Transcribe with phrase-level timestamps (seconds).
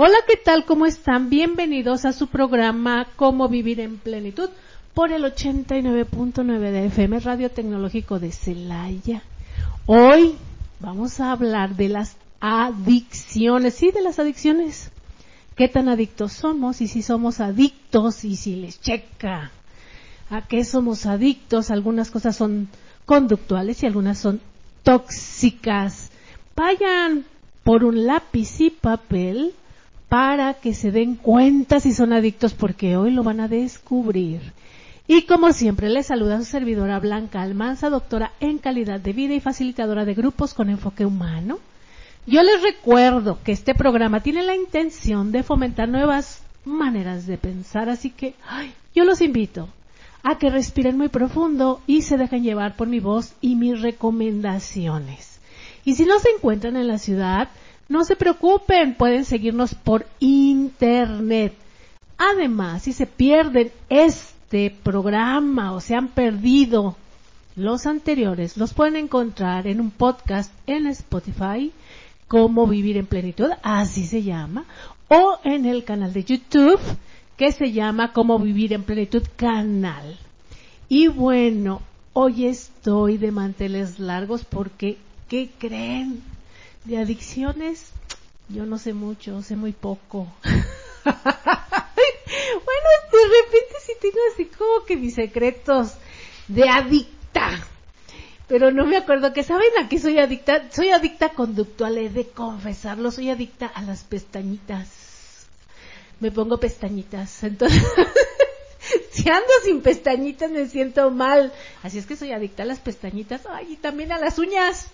[0.00, 0.64] Hola, ¿qué tal?
[0.64, 1.28] ¿Cómo están?
[1.28, 4.48] Bienvenidos a su programa Cómo vivir en plenitud
[4.94, 9.24] por el 89.9 de FM Radio Tecnológico de Celaya.
[9.86, 10.36] Hoy
[10.78, 14.92] vamos a hablar de las adicciones, sí, de las adicciones.
[15.56, 16.80] ¿Qué tan adictos somos?
[16.80, 19.50] Y si somos adictos y si les checa
[20.30, 22.68] a qué somos adictos, algunas cosas son
[23.04, 24.40] conductuales y algunas son
[24.84, 26.12] tóxicas.
[26.54, 27.24] Vayan
[27.64, 29.54] por un lápiz y papel
[30.08, 34.40] para que se den cuenta si son adictos porque hoy lo van a descubrir.
[35.06, 39.40] Y como siempre, les saluda su servidora Blanca Almanza, doctora en calidad de vida y
[39.40, 41.58] facilitadora de grupos con enfoque humano.
[42.26, 47.88] Yo les recuerdo que este programa tiene la intención de fomentar nuevas maneras de pensar,
[47.88, 48.34] así que
[48.94, 49.68] yo los invito
[50.22, 55.40] a que respiren muy profundo y se dejen llevar por mi voz y mis recomendaciones.
[55.86, 57.48] Y si no se encuentran en la ciudad,
[57.88, 61.54] no se preocupen, pueden seguirnos por internet.
[62.18, 66.96] Además, si se pierden este programa o se han perdido
[67.56, 71.72] los anteriores, los pueden encontrar en un podcast en Spotify,
[72.28, 74.64] como vivir en plenitud, así se llama,
[75.08, 76.80] o en el canal de YouTube
[77.36, 80.18] que se llama Cómo vivir en plenitud canal.
[80.88, 81.80] Y bueno,
[82.12, 84.98] hoy estoy de manteles largos porque,
[85.28, 86.22] ¿qué creen?
[86.88, 87.90] De adicciones,
[88.48, 90.26] yo no sé mucho, sé muy poco.
[91.04, 91.14] bueno,
[93.12, 95.92] de repente sí tengo así como que mis secretos
[96.48, 97.62] de adicta.
[98.46, 100.72] Pero no me acuerdo que saben a qué soy adicta.
[100.72, 103.10] Soy adicta conductual, he de confesarlo.
[103.10, 104.88] Soy adicta a las pestañitas.
[106.20, 107.44] Me pongo pestañitas.
[107.44, 107.82] Entonces,
[109.10, 111.52] si ando sin pestañitas me siento mal.
[111.82, 113.42] Así es que soy adicta a las pestañitas.
[113.44, 114.90] Ay, y también a las uñas.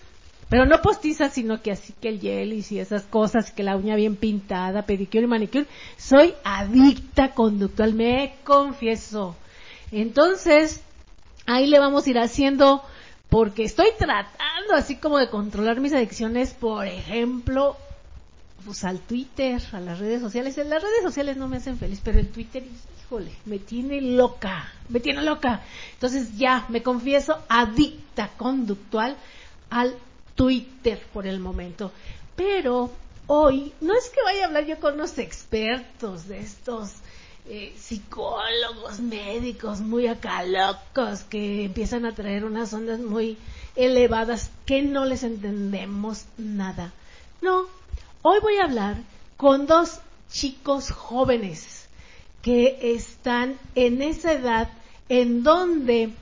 [0.48, 3.97] Pero no postizas, sino que así que el gel y esas cosas, que la uña
[3.97, 5.67] bien pintada, pedicure y manicure.
[5.97, 9.37] Soy adicta conductual, me confieso.
[9.91, 10.81] Entonces,
[11.47, 12.83] ahí le vamos a ir haciendo,
[13.28, 17.77] porque estoy tratando así como de controlar mis adicciones, por ejemplo,
[18.65, 20.56] pues al Twitter, a las redes sociales.
[20.56, 22.62] Las redes sociales no me hacen feliz, pero el Twitter,
[23.03, 25.62] híjole, me tiene loca, me tiene loca.
[25.94, 29.16] Entonces ya, me confieso adicta conductual
[29.71, 29.94] al
[30.34, 31.93] Twitter por el momento.
[32.37, 32.91] Pero
[33.27, 36.91] hoy no es que vaya a hablar yo con unos expertos de estos
[37.47, 43.37] eh, psicólogos, médicos muy acá locos que empiezan a traer unas ondas muy
[43.77, 46.93] elevadas que no les entendemos nada.
[47.43, 47.66] No,
[48.22, 48.97] hoy voy a hablar
[49.37, 51.87] con dos chicos jóvenes
[52.41, 54.69] que están en esa edad
[55.09, 56.12] en donde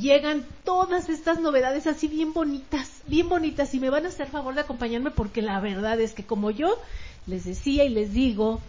[0.00, 4.54] llegan todas estas novedades así bien bonitas, bien bonitas y me van a hacer favor
[4.54, 6.78] de acompañarme porque la verdad es que como yo
[7.26, 8.60] les decía y les digo,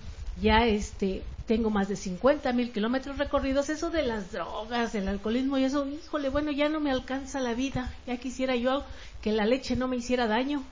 [0.42, 5.58] ya este, tengo más de 50 mil kilómetros recorridos, eso de las drogas, el alcoholismo
[5.58, 8.84] y eso, híjole, bueno, ya no me alcanza la vida, ya quisiera yo
[9.22, 10.64] que la leche no me hiciera daño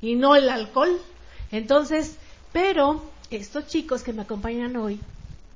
[0.00, 1.00] y no el alcohol.
[1.50, 2.16] Entonces,
[2.52, 5.00] pero estos chicos que me acompañan hoy,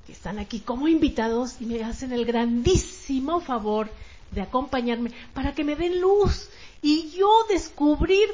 [0.07, 3.89] que están aquí como invitados y me hacen el grandísimo favor
[4.31, 6.49] de acompañarme para que me den luz
[6.83, 8.29] y yo descubrir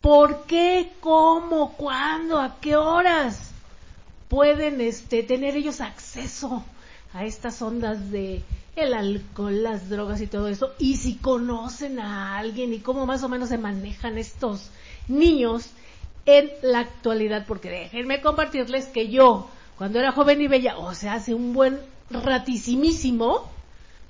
[0.00, 3.50] por qué, cómo, cuándo, a qué horas
[4.28, 6.64] pueden este, tener ellos acceso
[7.12, 8.42] a estas ondas de
[8.76, 13.22] el alcohol, las drogas y todo eso, y si conocen a alguien y cómo más
[13.22, 14.70] o menos se manejan estos
[15.08, 15.70] niños
[16.26, 19.48] en la actualidad, porque déjenme compartirles que yo,
[19.78, 23.50] cuando era joven y bella, o sea, hace un buen ratísimísimo,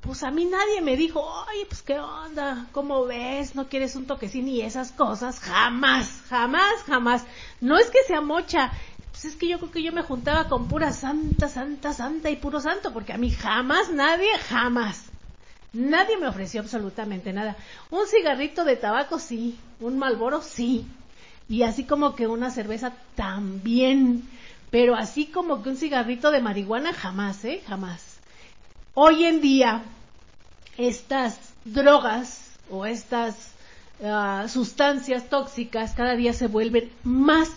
[0.07, 3.57] pues a mí nadie me dijo, oye, pues qué onda, ¿cómo ves?
[3.57, 5.41] ¿No quieres un toquecín y esas cosas?
[5.41, 7.25] Jamás, jamás, jamás.
[7.61, 8.73] No es que sea mocha,
[9.11, 12.37] pues es que yo creo que yo me juntaba con pura santa, santa, santa y
[12.37, 15.07] puro santo, porque a mí jamás, nadie, jamás.
[15.73, 17.57] Nadie me ofreció absolutamente nada.
[17.91, 20.87] Un cigarrito de tabaco sí, un malboro sí,
[21.49, 24.23] y así como que una cerveza también,
[24.71, 27.63] pero así como que un cigarrito de marihuana jamás, ¿eh?
[27.67, 28.17] Jamás.
[28.95, 29.83] Hoy en día,
[30.79, 33.53] estas drogas o estas
[34.03, 37.51] ah, sustancias tóxicas cada día se vuelven más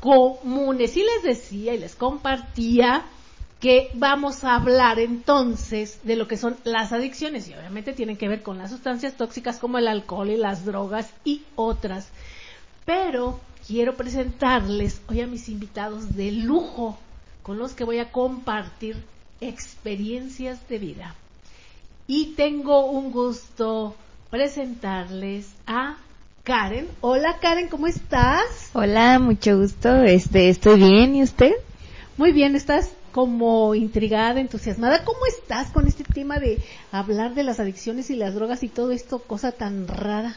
[0.00, 0.96] comunes.
[0.96, 3.04] Y les decía y les compartía
[3.60, 8.28] que vamos a hablar entonces de lo que son las adicciones y obviamente tienen que
[8.28, 12.08] ver con las sustancias tóxicas como el alcohol y las drogas y otras.
[12.84, 16.98] Pero quiero presentarles hoy a mis invitados de lujo
[17.44, 18.96] con los que voy a compartir
[19.40, 21.14] experiencias de vida
[22.14, 23.96] y tengo un gusto
[24.28, 25.96] presentarles a
[26.44, 26.86] Karen.
[27.00, 28.68] Hola Karen, ¿cómo estás?
[28.74, 30.02] Hola, mucho gusto.
[30.02, 31.52] Este, estoy bien, ¿y usted?
[32.18, 35.04] Muy bien, estás como intrigada, entusiasmada.
[35.04, 36.58] ¿Cómo estás con este tema de
[36.90, 40.36] hablar de las adicciones y las drogas y todo esto, cosa tan rara?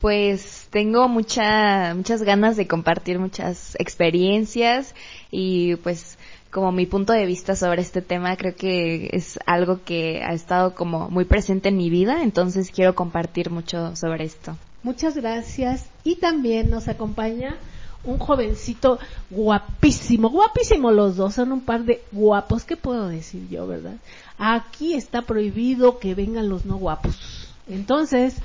[0.00, 4.94] Pues tengo mucha, muchas ganas de compartir muchas experiencias
[5.30, 6.16] y pues
[6.50, 10.74] como mi punto de vista sobre este tema creo que es algo que ha estado
[10.74, 14.56] como muy presente en mi vida, entonces quiero compartir mucho sobre esto.
[14.82, 15.86] Muchas gracias.
[16.04, 17.56] Y también nos acompaña
[18.04, 18.98] un jovencito
[19.28, 23.96] guapísimo, guapísimo los dos, son un par de guapos, ¿qué puedo decir yo, verdad?
[24.38, 27.48] Aquí está prohibido que vengan los no guapos.
[27.68, 28.36] Entonces,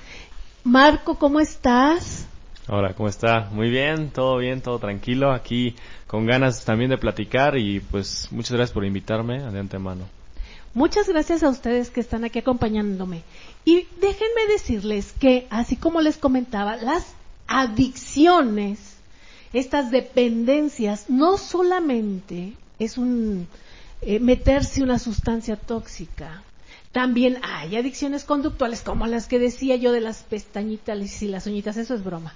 [0.64, 2.28] Marco, ¿cómo estás?
[2.68, 3.50] Hola, ¿cómo está?
[3.52, 5.76] Muy bien, todo bien, todo tranquilo, aquí
[6.14, 10.06] con ganas también de platicar y pues muchas gracias por invitarme de antemano.
[10.76, 13.24] Muchas gracias a ustedes que están aquí acompañándome.
[13.66, 17.16] Y déjenme decirles que, así como les comentaba, las
[17.48, 18.78] adicciones,
[19.54, 23.48] estas dependencias, no solamente es un
[24.04, 26.44] eh, meterse una sustancia tóxica,
[26.92, 31.78] también hay adicciones conductuales como las que decía yo de las pestañitas y las uñitas,
[31.78, 32.36] eso es broma.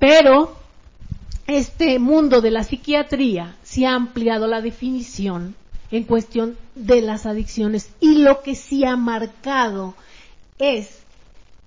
[0.00, 0.65] Pero
[1.46, 5.54] este mundo de la psiquiatría se ha ampliado la definición
[5.90, 9.94] en cuestión de las adicciones y lo que sí ha marcado
[10.58, 11.00] es,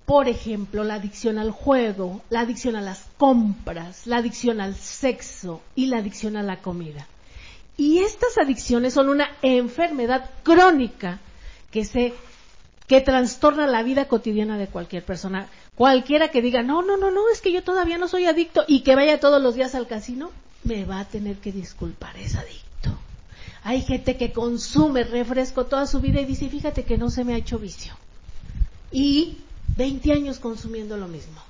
[0.06, 5.62] por ejemplo, la adicción al juego, la adicción a las compras, la adicción al sexo
[5.76, 7.08] y la adicción a la comida.
[7.78, 11.20] Y estas adicciones son una enfermedad crónica
[11.72, 12.14] que se
[12.88, 15.48] que trastorna la vida cotidiana de cualquier persona.
[15.80, 18.82] Cualquiera que diga, no, no, no, no, es que yo todavía no soy adicto y
[18.82, 20.30] que vaya todos los días al casino,
[20.66, 22.90] me va a tener que disculpar, es adicto.
[23.64, 27.34] Hay gente que consume refresco toda su vida y dice, fíjate que no se me
[27.34, 27.94] ha hecho vicio.
[28.92, 29.38] Y
[29.78, 31.42] 20 años consumiendo lo mismo.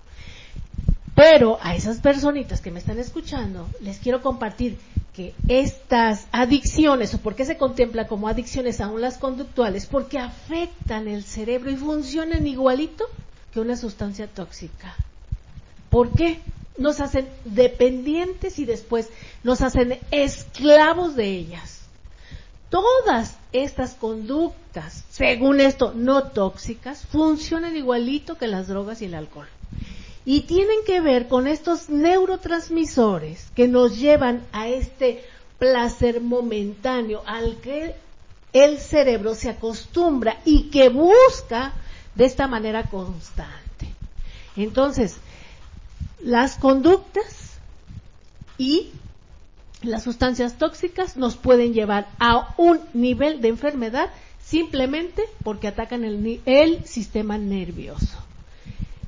[1.15, 4.77] Pero a esas personitas que me están escuchando, les quiero compartir
[5.15, 11.07] que estas adicciones, o por qué se contempla como adicciones aún las conductuales, porque afectan
[11.07, 13.07] el cerebro y funcionan igualito
[13.53, 14.95] que una sustancia tóxica.
[15.89, 16.39] ¿Por qué?
[16.77, 19.09] Nos hacen dependientes y después
[19.43, 21.79] nos hacen esclavos de ellas.
[22.69, 29.47] Todas estas conductas, según esto, no tóxicas, funcionan igualito que las drogas y el alcohol.
[30.23, 35.23] Y tienen que ver con estos neurotransmisores que nos llevan a este
[35.57, 37.95] placer momentáneo al que
[38.53, 41.73] el cerebro se acostumbra y que busca
[42.19, 43.87] de esta manera constante.
[44.57, 45.15] Entonces,
[46.21, 47.53] las conductas
[48.57, 48.89] y
[49.81, 54.09] las sustancias tóxicas nos pueden llevar a un nivel de enfermedad
[54.43, 58.17] simplemente porque atacan el, sistema nervioso.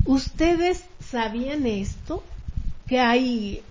[0.05, 2.23] ¿Ustedes sabían esto?
[2.87, 3.61] Que hay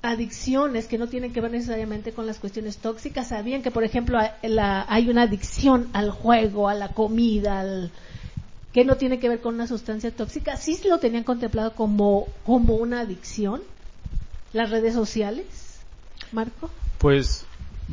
[0.00, 3.28] adicciones que no tienen que ver necesariamente con las cuestiones tóxicas.
[3.28, 7.62] ¿Sabían que, por ejemplo, hay una adicción al juego, a la comida,
[8.76, 10.54] que no tiene que ver con una sustancia tóxica?
[10.58, 13.62] ¿Sí lo tenían contemplado como, como una adicción?
[14.52, 15.82] ¿Las redes sociales?
[16.30, 16.68] Marco?
[16.98, 17.46] Pues,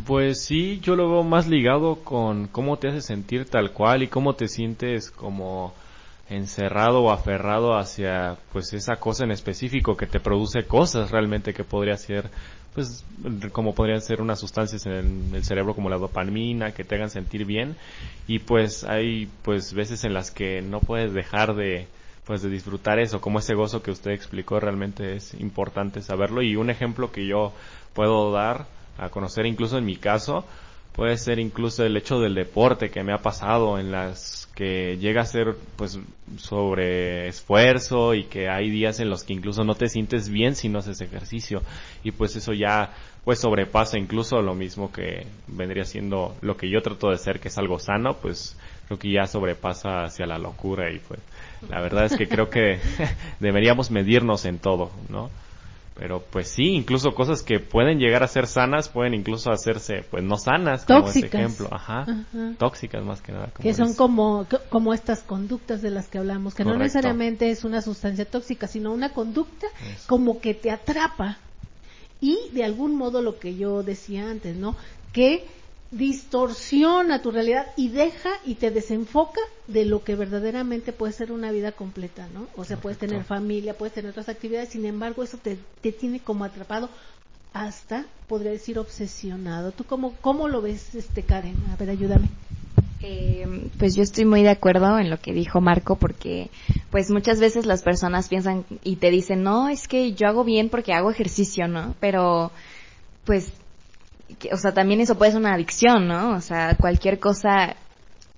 [0.06, 4.10] pues sí, yo lo veo más ligado con cómo te hace sentir tal cual y
[4.10, 5.74] cómo te sientes como
[6.30, 11.64] encerrado o aferrado hacia pues esa cosa en específico que te produce cosas realmente que
[11.64, 12.30] podría ser
[12.74, 13.06] pues
[13.52, 17.46] como podrían ser unas sustancias en el cerebro como la dopamina que te hagan sentir
[17.46, 17.75] bien.
[18.27, 21.88] Y pues hay pues veces en las que no puedes dejar de
[22.25, 26.42] pues de disfrutar eso como ese gozo que usted explicó realmente es importante saberlo.
[26.42, 27.53] Y un ejemplo que yo
[27.94, 28.65] puedo dar
[28.98, 30.46] a conocer incluso en mi caso
[30.94, 35.22] puede ser incluso el hecho del deporte que me ha pasado en las que llega
[35.22, 36.00] a ser pues
[36.38, 40.69] sobre esfuerzo y que hay días en los que incluso no te sientes bien si
[40.69, 41.63] no haces ejercicio.
[42.03, 42.93] Y pues eso ya
[43.24, 47.48] pues sobrepasa incluso lo mismo que vendría siendo lo que yo trato de ser que
[47.48, 48.57] es algo sano pues
[48.88, 51.22] creo que ya sobrepasa hacia la locura y pues
[51.69, 52.79] la verdad es que creo que
[53.39, 55.29] deberíamos medirnos en todo no
[55.96, 60.24] pero pues sí, incluso cosas que pueden llegar a ser sanas pueden incluso hacerse pues
[60.24, 62.06] no sanas, como ese ejemplo, ajá,
[62.58, 63.52] tóxicas más que nada.
[63.62, 67.82] que son como, como estas conductas de las que hablamos, que no necesariamente es una
[67.82, 69.68] sustancia tóxica, sino una conducta
[70.08, 71.38] como que te atrapa.
[72.20, 74.78] Y de algún modo lo que yo decía antes, ¿no?
[75.12, 75.46] Que
[75.94, 81.52] distorsiona tu realidad y deja y te desenfoca de lo que verdaderamente puede ser una
[81.52, 82.48] vida completa, ¿no?
[82.56, 86.20] O sea, puedes tener familia, puedes tener otras actividades, sin embargo, eso te, te tiene
[86.20, 86.90] como atrapado
[87.54, 89.72] hasta, podría decir, obsesionado.
[89.72, 91.56] ¿Tú cómo, cómo lo ves, este Karen?
[91.72, 92.28] A ver, ayúdame.
[93.02, 96.50] Eh, pues yo estoy muy de acuerdo en lo que dijo Marco porque
[96.90, 100.70] pues muchas veces las personas piensan y te dicen, no, es que yo hago bien
[100.70, 101.96] porque hago ejercicio, ¿no?
[102.00, 102.52] Pero,
[103.26, 103.52] pues,
[104.51, 106.36] o sea, también eso puede ser una adicción, ¿no?
[106.36, 107.75] O sea, cualquier cosa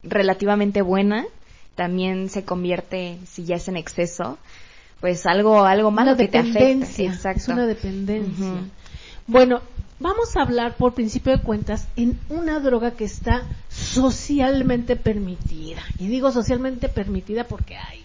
[0.04, 1.26] relativamente buena
[1.76, 4.38] también se convierte, si ya es en exceso,
[5.02, 7.04] pues algo, algo malo que te afecta.
[7.04, 7.40] Exacto.
[7.40, 8.54] Es una dependencia.
[9.28, 9.62] Bueno,
[10.00, 15.82] vamos a hablar por principio de cuentas en una droga que está socialmente permitida.
[16.00, 18.05] Y digo socialmente permitida porque, ay,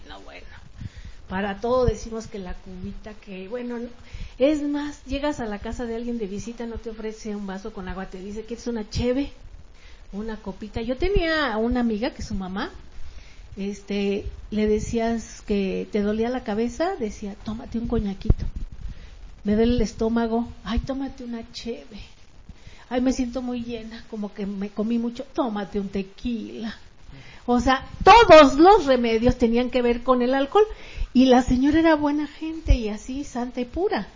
[1.31, 3.77] para todo decimos que la cubita, que bueno,
[4.37, 7.71] es más, llegas a la casa de alguien de visita, no te ofrece un vaso
[7.71, 9.31] con agua, te dice que es una cheve,
[10.11, 10.81] una copita.
[10.81, 12.69] Yo tenía una amiga que su mamá,
[13.55, 18.45] este, le decías que te dolía la cabeza, decía, tómate un coñaquito.
[19.45, 22.01] Me duele el estómago, ay, tómate una cheve.
[22.89, 26.75] Ay, me siento muy llena, como que me comí mucho, tómate un tequila.
[27.45, 30.65] O sea, todos los remedios tenían que ver con el alcohol
[31.13, 34.07] y la señora era buena gente y así, santa y pura.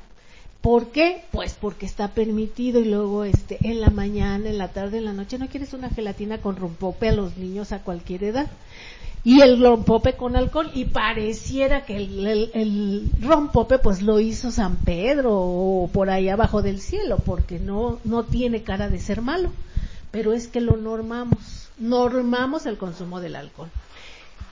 [0.61, 1.23] ¿Por qué?
[1.31, 5.13] Pues porque está permitido y luego este en la mañana, en la tarde, en la
[5.13, 8.47] noche no quieres una gelatina con rompope a los niños a cualquier edad.
[9.23, 14.77] Y el rompope con alcohol y pareciera que el, el rompope pues lo hizo San
[14.77, 19.51] Pedro o por ahí abajo del cielo porque no no tiene cara de ser malo,
[20.11, 23.69] pero es que lo normamos normamos el consumo del alcohol.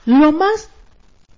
[0.06, 0.68] Lo más,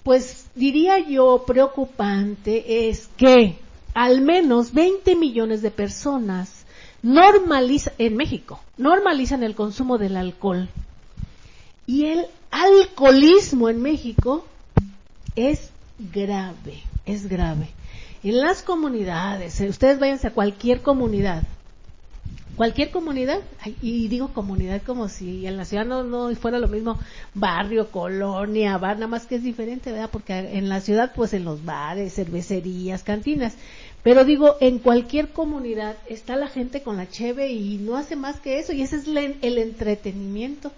[0.06, 3.58] pues diría yo, preocupante es que
[3.92, 6.64] al menos 20 millones de personas
[7.02, 10.68] normalizan, en México, normalizan el consumo del alcohol.
[11.88, 14.46] Y el alcoholismo en México
[15.34, 17.68] es grave, es grave.
[18.22, 21.42] En las comunidades, eh, ustedes váyanse a cualquier comunidad,
[22.56, 23.40] cualquier comunidad,
[23.82, 26.98] y digo comunidad como si en la ciudad no, fuera lo mismo
[27.34, 30.10] barrio, colonia, bar, nada más que es diferente, ¿verdad?
[30.10, 33.54] Porque en la ciudad, pues en los bares, cervecerías, cantinas,
[34.02, 38.40] pero digo, en cualquier comunidad está la gente con la cheve y no hace más
[38.40, 40.72] que eso, y ese es el entretenimiento.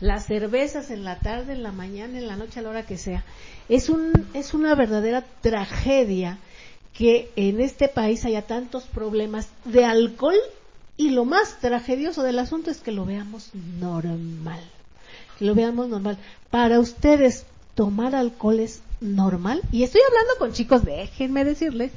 [0.00, 2.98] Las cervezas en la tarde, en la mañana, en la noche, a la hora que
[2.98, 3.24] sea.
[3.68, 6.38] Es, un, es una verdadera tragedia
[6.92, 10.36] que en este país haya tantos problemas de alcohol
[10.96, 14.60] y lo más tragedioso del asunto es que lo veamos normal.
[15.38, 16.18] Que lo veamos normal.
[16.50, 19.60] Para ustedes, tomar alcohol es normal.
[19.72, 21.90] Y estoy hablando con chicos, déjenme decirles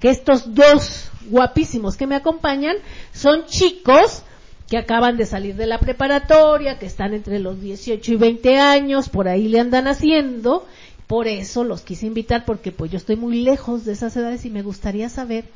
[0.00, 2.76] que estos dos guapísimos que me acompañan
[3.12, 4.22] son chicos
[4.68, 9.08] que acaban de salir de la preparatoria, que están entre los 18 y 20 años,
[9.08, 10.66] por ahí le andan haciendo.
[11.06, 14.50] Por eso los quise invitar porque pues yo estoy muy lejos de esas edades y
[14.50, 15.46] me gustaría saber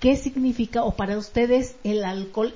[0.00, 2.54] ¿Qué significa o para ustedes el alcohol?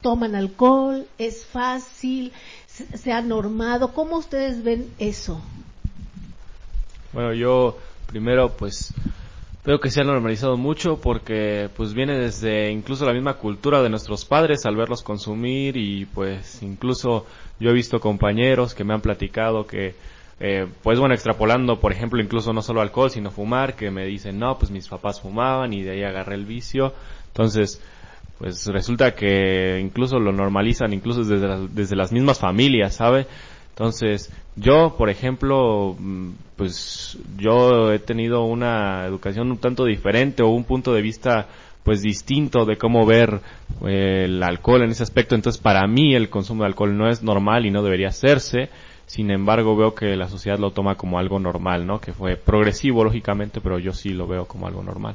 [0.00, 1.06] ¿Toman alcohol?
[1.18, 2.32] ¿Es fácil?
[2.66, 3.92] ¿Se ha normado?
[3.92, 5.40] ¿Cómo ustedes ven eso?
[7.12, 7.76] Bueno, yo
[8.06, 8.94] primero pues
[9.64, 13.90] veo que se ha normalizado mucho porque pues viene desde incluso la misma cultura de
[13.90, 17.26] nuestros padres al verlos consumir y pues incluso
[17.58, 19.96] yo he visto compañeros que me han platicado que
[20.38, 24.38] eh, pues bueno, extrapolando, por ejemplo, incluso no solo alcohol, sino fumar, que me dicen,
[24.38, 26.92] no, pues mis papás fumaban y de ahí agarré el vicio.
[27.28, 27.80] Entonces,
[28.38, 33.26] pues resulta que incluso lo normalizan, incluso desde, desde las mismas familias, ¿sabe?
[33.70, 40.48] Entonces, yo, por ejemplo, mm, pues yo he tenido una educación un tanto diferente o
[40.48, 41.46] un punto de vista
[41.82, 43.40] pues distinto de cómo ver
[43.86, 45.34] eh, el alcohol en ese aspecto.
[45.34, 48.70] Entonces, para mí el consumo de alcohol no es normal y no debería hacerse.
[49.06, 52.00] Sin embargo, veo que la sociedad lo toma como algo normal, ¿no?
[52.00, 55.14] Que fue progresivo, lógicamente, pero yo sí lo veo como algo normal.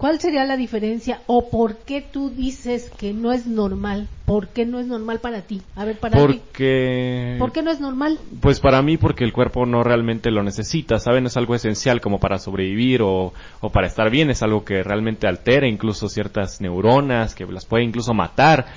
[0.00, 4.08] ¿Cuál sería la diferencia o por qué tú dices que no es normal?
[4.24, 5.60] ¿Por qué no es normal para ti?
[5.76, 7.36] A ver, para porque...
[7.38, 8.18] ¿Por qué no es normal?
[8.40, 11.26] Pues para mí porque el cuerpo no realmente lo necesita, ¿saben?
[11.26, 15.26] Es algo esencial como para sobrevivir o, o para estar bien, es algo que realmente
[15.26, 18.68] altera incluso ciertas neuronas, que las puede incluso matar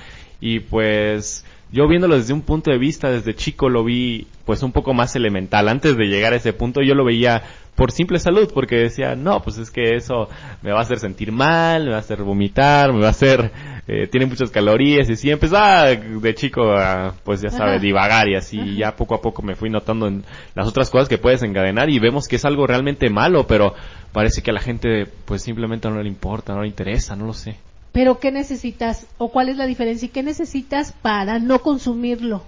[0.42, 1.42] y pues
[1.74, 5.16] yo viéndolo desde un punto de vista, desde chico lo vi pues un poco más
[5.16, 5.68] elemental.
[5.68, 7.42] Antes de llegar a ese punto yo lo veía
[7.74, 10.28] por simple salud, porque decía, no, pues es que eso
[10.62, 13.50] me va a hacer sentir mal, me va a hacer vomitar, me va a hacer,
[13.88, 18.36] eh, tiene muchas calorías y así empezaba de chico a, pues ya sabes, divagar y
[18.36, 20.22] así, ya poco a poco me fui notando en
[20.54, 23.74] las otras cosas que puedes encadenar y vemos que es algo realmente malo, pero
[24.12, 27.32] parece que a la gente pues simplemente no le importa, no le interesa, no lo
[27.32, 27.56] sé.
[27.94, 32.42] Pero ¿qué necesitas o cuál es la diferencia y qué necesitas para no consumirlo?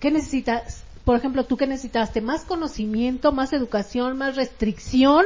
[0.00, 0.84] ¿Qué necesitas?
[1.06, 2.20] Por ejemplo, tú qué necesitaste?
[2.20, 5.24] ¿Más conocimiento, más educación, más restricción?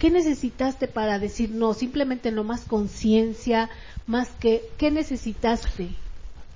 [0.00, 1.72] ¿Qué necesitaste para decir no?
[1.72, 3.70] Simplemente no más conciencia,
[4.08, 5.90] más que ¿qué necesitaste?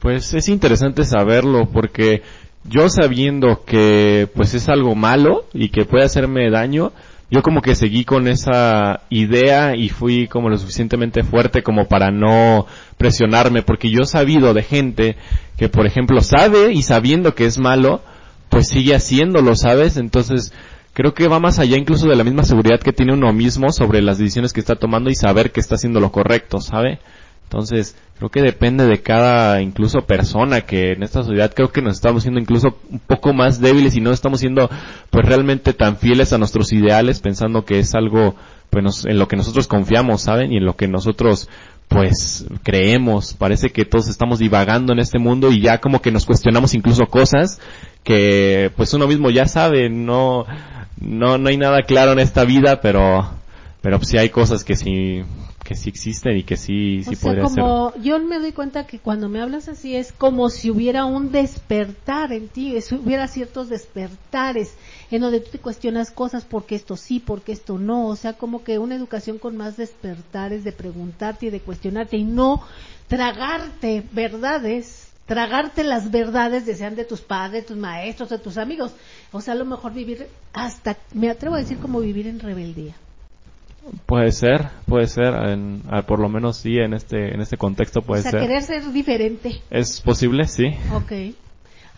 [0.01, 2.23] Pues es interesante saberlo porque
[2.65, 6.91] yo sabiendo que pues es algo malo y que puede hacerme daño,
[7.31, 12.11] yo como que seguí con esa idea y fui como lo suficientemente fuerte como para
[12.11, 12.67] no
[12.97, 15.17] presionarme, porque yo he sabido de gente
[15.57, 18.03] que, por ejemplo, sabe y sabiendo que es malo,
[18.51, 19.97] pues sigue haciéndolo, ¿sabes?
[19.97, 20.53] Entonces,
[20.93, 24.03] creo que va más allá incluso de la misma seguridad que tiene uno mismo sobre
[24.03, 27.01] las decisiones que está tomando y saber que está haciendo lo correcto, ¿sabe?
[27.45, 31.95] Entonces, creo que depende de cada incluso persona que en esta sociedad creo que nos
[31.95, 34.69] estamos siendo incluso un poco más débiles y no estamos siendo
[35.11, 38.35] pues realmente tan fieles a nuestros ideales pensando que es algo
[38.71, 40.53] pues en lo que nosotros confiamos, ¿saben?
[40.53, 41.49] Y en lo que nosotros
[41.89, 46.27] pues creemos, parece que todos estamos divagando en este mundo y ya como que nos
[46.27, 47.61] cuestionamos incluso cosas
[48.03, 50.47] que pues uno mismo ya sabe, no
[51.01, 53.29] no no hay nada claro en esta vida, pero
[53.81, 55.23] pero sí hay cosas que sí
[55.65, 59.31] que sí existen y que sí, sí o como Yo me doy cuenta que cuando
[59.31, 64.75] me hablas así es como si hubiera un despertar en ti, hubiera ciertos despertares
[65.11, 68.63] en donde tú te cuestionas cosas porque esto sí, porque esto no, o sea, como
[68.63, 72.63] que una educación con más despertares de preguntarte y de cuestionarte y no
[73.09, 78.93] tragarte verdades, tragarte las verdades de sean de tus padres, tus maestros, de tus amigos,
[79.33, 82.95] o sea, a lo mejor vivir hasta, me atrevo a decir como vivir en rebeldía.
[84.07, 88.23] Puede ser, puede ser, en, por lo menos sí, en este, en este contexto puede
[88.23, 88.37] ser.
[88.37, 89.61] O sea, querer ser diferente.
[89.71, 90.69] Es posible, sí.
[90.93, 91.35] Ok.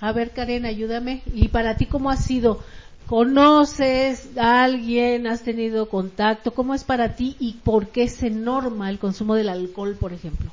[0.00, 1.23] A ver, Karen, ayúdame.
[1.33, 2.61] ¿Y para ti cómo ha sido?
[3.07, 5.28] ¿Conoces a alguien?
[5.28, 6.52] ¿Has tenido contacto?
[6.52, 10.50] ¿Cómo es para ti y por qué se norma el consumo del alcohol, por ejemplo?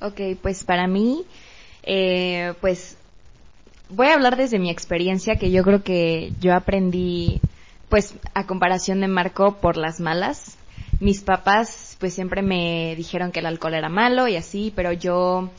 [0.00, 1.22] Ok, pues para mí,
[1.84, 2.96] eh, pues
[3.90, 7.40] voy a hablar desde mi experiencia, que yo creo que yo aprendí,
[7.88, 10.58] pues a comparación de Marco, por las malas
[11.04, 15.50] mis papás pues siempre me dijeron que el alcohol era malo y así, pero yo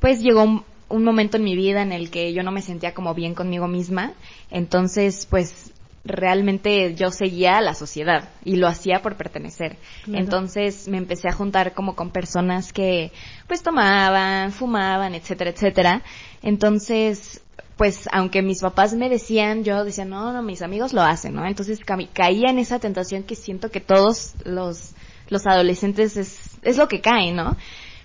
[0.00, 0.42] pues llegó
[0.88, 3.68] un, momento en mi vida en el que yo no me sentía como bien conmigo
[3.68, 4.14] misma,
[4.50, 5.70] entonces pues
[6.02, 9.76] realmente yo seguía a la sociedad y lo hacía por pertenecer.
[10.06, 13.12] Entonces me empecé a juntar como con personas que
[13.48, 16.02] pues tomaban, fumaban, etcétera, etcétera.
[16.42, 17.42] Entonces
[17.76, 21.46] pues aunque mis papás me decían, yo decía, no, no, mis amigos lo hacen, ¿no?
[21.46, 21.80] Entonces
[22.12, 24.94] caía en esa tentación que siento que todos los,
[25.28, 27.56] los adolescentes es, es lo que caen, ¿no?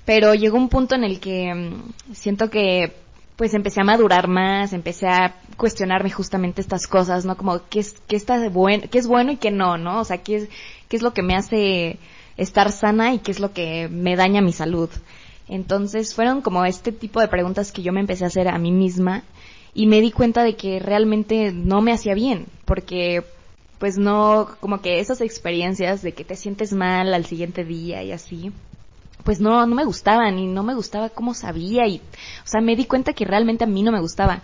[0.03, 2.95] Pero llegó un punto en el que mm, siento que
[3.37, 7.37] pues empecé a madurar más, empecé a cuestionarme justamente estas cosas, ¿no?
[7.37, 10.01] Como qué es, qué está de bueno, qué es bueno y qué no, ¿no?
[10.01, 10.49] O sea, qué es,
[10.89, 11.97] qué es lo que me hace
[12.35, 14.89] estar sana y qué es lo que me daña mi salud.
[15.47, 18.71] Entonces fueron como este tipo de preguntas que yo me empecé a hacer a mí
[18.71, 19.23] misma
[19.73, 23.23] y me di cuenta de que realmente no me hacía bien, porque
[23.79, 28.11] pues no, como que esas experiencias de que te sientes mal al siguiente día y
[28.11, 28.51] así,
[29.23, 32.75] pues no, no me gustaban y no me gustaba cómo sabía y, o sea, me
[32.75, 34.41] di cuenta que realmente a mí no me gustaba.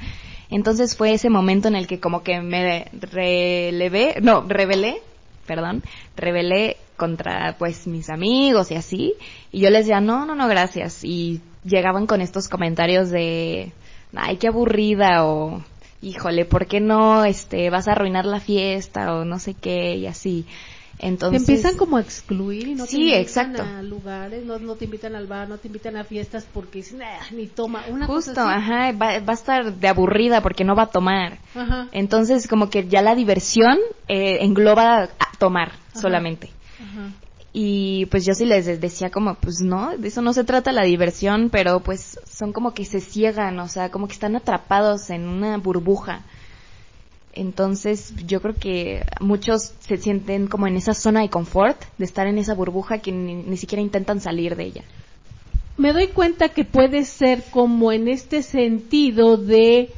[0.49, 5.01] Entonces fue ese momento en el que como que me relevé, no, rebelé,
[5.45, 5.83] perdón,
[6.15, 9.13] rebelé contra pues mis amigos y así,
[9.51, 13.71] y yo les decía, no, no, no, gracias, y llegaban con estos comentarios de,
[14.17, 15.63] ay, qué aburrida o
[16.01, 20.07] híjole, ¿por qué no este vas a arruinar la fiesta o no sé qué y
[20.07, 20.45] así?
[20.99, 23.63] Entonces, te empiezan como a excluir y no sí, te invitan exacto.
[23.63, 27.01] a lugares, no, no, te invitan al bar, no te invitan a fiestas porque dicen,
[27.31, 27.83] ni toma.
[27.87, 31.37] Una Justo, ajá, va, va, a estar de aburrida porque no va a tomar.
[31.53, 31.87] Ajá.
[31.91, 33.77] Entonces, como que ya la diversión
[34.07, 36.49] eh, engloba tomar solamente.
[36.81, 37.11] Ajá.
[37.53, 40.83] Y pues yo sí les decía como, pues no, de eso no se trata la
[40.83, 45.27] diversión, pero pues son como que se ciegan, o sea, como que están atrapados en
[45.27, 46.25] una burbuja.
[47.33, 52.27] Entonces yo creo que muchos se sienten como en esa zona de confort, de estar
[52.27, 54.83] en esa burbuja que ni, ni siquiera intentan salir de ella.
[55.77, 59.91] Me doy cuenta que puede ser como en este sentido de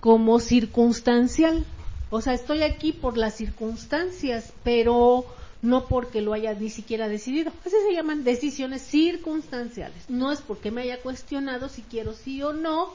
[0.00, 1.64] como circunstancial.
[2.10, 5.24] O sea, estoy aquí por las circunstancias, pero
[5.64, 7.50] no porque lo haya ni siquiera decidido.
[7.64, 10.08] Así se llaman decisiones circunstanciales.
[10.10, 12.92] No es porque me haya cuestionado si quiero sí o no,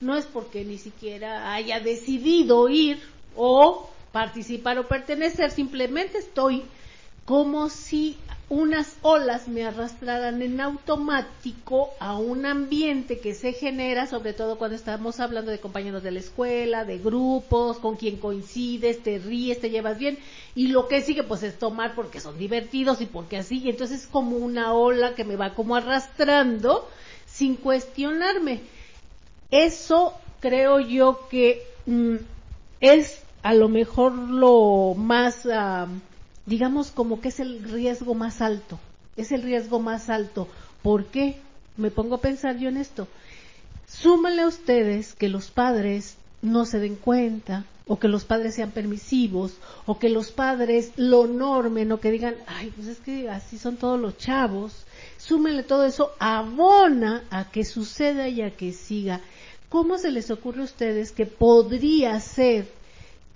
[0.00, 3.00] no es porque ni siquiera haya decidido ir
[3.34, 6.62] o participar o pertenecer, simplemente estoy
[7.24, 14.34] como si unas olas me arrastraran en automático a un ambiente que se genera, sobre
[14.34, 19.18] todo cuando estamos hablando de compañeros de la escuela, de grupos, con quien coincides, te
[19.18, 20.18] ríes, te llevas bien,
[20.54, 24.02] y lo que sigue pues es tomar porque son divertidos y porque así, y entonces
[24.02, 26.88] es como una ola que me va como arrastrando
[27.26, 28.60] sin cuestionarme.
[29.50, 32.16] Eso creo yo que mm,
[32.80, 35.46] es a lo mejor lo más...
[35.50, 35.86] Ah,
[36.46, 38.78] digamos como que es el riesgo más alto,
[39.16, 40.48] es el riesgo más alto.
[40.82, 41.36] ¿Por qué?
[41.76, 43.08] Me pongo a pensar yo en esto.
[43.86, 48.70] Súmale a ustedes que los padres no se den cuenta, o que los padres sean
[48.70, 49.54] permisivos,
[49.86, 53.76] o que los padres lo normen, o que digan, ay, pues es que así son
[53.76, 54.84] todos los chavos.
[55.18, 59.20] Súmenle todo eso, abona a que suceda y a que siga.
[59.68, 62.68] ¿Cómo se les ocurre a ustedes que podría ser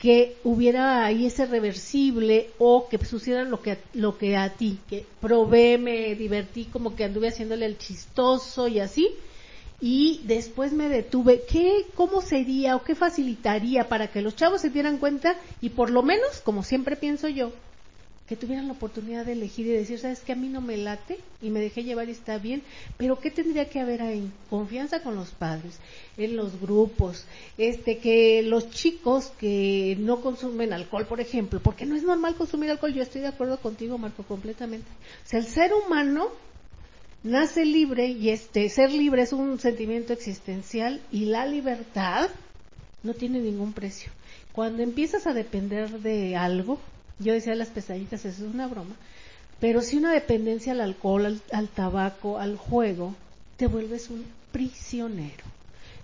[0.07, 5.05] que hubiera ahí ese reversible o que sucediera lo que, lo que a ti, que
[5.21, 9.11] probé, me divertí, como que anduve haciéndole el chistoso y así,
[9.81, 14.71] y después me detuve, ¿qué, cómo sería o qué facilitaría para que los chavos se
[14.71, 17.51] dieran cuenta y por lo menos, como siempre pienso yo,
[18.29, 21.19] que tuvieran la oportunidad de elegir y decir, sabes que a mí no me late
[21.41, 22.62] y me dejé llevar y está bien,
[22.97, 24.31] pero ¿qué tendría que haber ahí?
[24.51, 25.79] Confianza con los padres,
[26.17, 27.25] en los grupos,
[27.57, 32.71] este, que los chicos que no consumen alcohol, por ejemplo, porque no es normal consumir
[32.71, 34.89] alcohol, yo estoy de acuerdo contigo, Marco, completamente.
[35.25, 36.29] O sea, el ser humano
[37.23, 42.29] nace libre y este, ser libre es un sentimiento existencial y la libertad
[43.05, 44.11] no tiene ningún precio.
[44.53, 46.81] Cuando empiezas a depender de algo,
[47.18, 48.94] yo decía las pesadillas, eso es una broma.
[49.61, 53.14] Pero si una dependencia al alcohol, al, tabaco, al juego,
[53.57, 55.44] te vuelves un prisionero.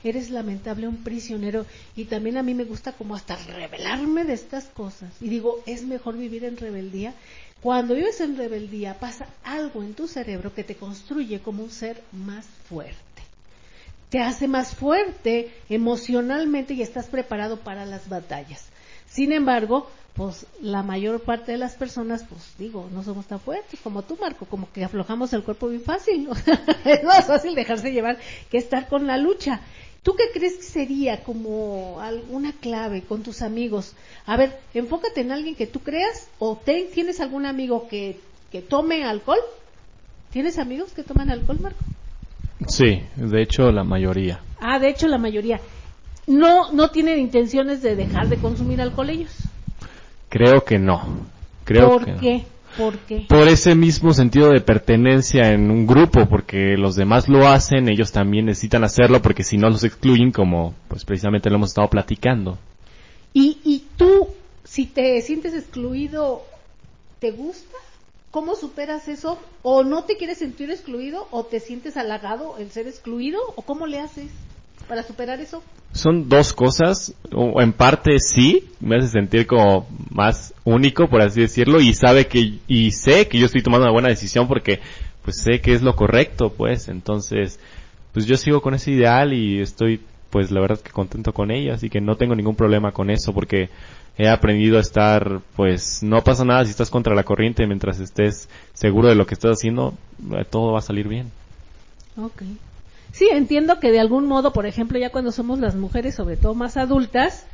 [0.05, 4.64] Eres lamentable un prisionero y también a mí me gusta como hasta rebelarme de estas
[4.64, 5.11] cosas.
[5.20, 7.14] Y digo, es mejor vivir en rebeldía.
[7.62, 12.03] Cuando vives en rebeldía pasa algo en tu cerebro que te construye como un ser
[12.11, 12.98] más fuerte.
[14.11, 18.72] Te hace más fuerte emocionalmente y estás preparado para las batallas.
[19.12, 23.79] Sin embargo, pues la mayor parte de las personas, pues digo, no somos tan fuertes
[23.81, 26.31] como tú, Marco, como que aflojamos el cuerpo bien fácil.
[26.87, 28.18] es más fácil dejarse llevar
[28.51, 29.61] que estar con la lucha.
[30.03, 33.94] ¿Tú qué crees que sería como alguna clave con tus amigos?
[34.25, 38.18] A ver, enfócate en alguien que tú creas o tienes algún amigo que,
[38.51, 39.40] que tome alcohol.
[40.31, 41.83] ¿Tienes amigos que toman alcohol, Marco?
[42.66, 44.40] Sí, de hecho la mayoría.
[44.59, 45.61] Ah, de hecho la mayoría.
[46.27, 49.33] No, no tienen intenciones de dejar de consumir alcohol ellos.
[50.29, 51.03] Creo que no.
[51.65, 52.45] Creo ¿Por que qué?
[52.77, 53.27] ¿Por qué?
[53.29, 58.13] Por ese mismo sentido de pertenencia en un grupo, porque los demás lo hacen, ellos
[58.13, 62.59] también necesitan hacerlo, porque si no los excluyen, como pues precisamente lo hemos estado platicando.
[63.35, 64.29] ¿Y, y tú,
[64.65, 66.43] si te sientes excluido,
[67.19, 67.77] te gusta?
[68.31, 69.39] ¿Cómo superas eso?
[69.63, 71.29] ¿O no te quieres sentir excluido?
[71.31, 73.41] ¿O te sientes halagado el ser excluido?
[73.57, 74.31] ¿O cómo le haces?
[74.89, 75.63] para superar eso?
[75.92, 81.40] Son dos cosas, o en parte sí, me hace sentir como más único, por así
[81.40, 84.81] decirlo, y sabe que, y sé que yo estoy tomando una buena decisión porque,
[85.22, 87.61] pues sé que es lo correcto, pues, entonces,
[88.12, 90.00] pues yo sigo con ese ideal y estoy,
[90.31, 93.35] pues la verdad que contento con ella, así que no tengo ningún problema con eso
[93.35, 93.68] porque
[94.16, 98.48] he aprendido a estar, pues no pasa nada si estás contra la corriente mientras estés
[98.72, 99.94] seguro de lo que estás haciendo,
[100.33, 101.31] eh, todo va a salir bien.
[102.16, 102.57] Okay.
[103.12, 106.55] Sí, entiendo que de algún modo, por ejemplo, ya cuando somos las mujeres, sobre todo
[106.55, 107.46] más adultas,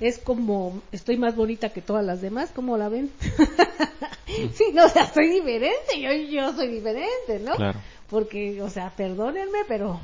[0.00, 3.10] es como estoy más bonita que todas las demás, ¿cómo la ven?
[4.54, 7.54] sí, no, o sea, soy diferente, yo, yo soy diferente, ¿no?
[7.54, 7.78] Claro.
[8.10, 10.00] Porque, o sea, perdónenme, pero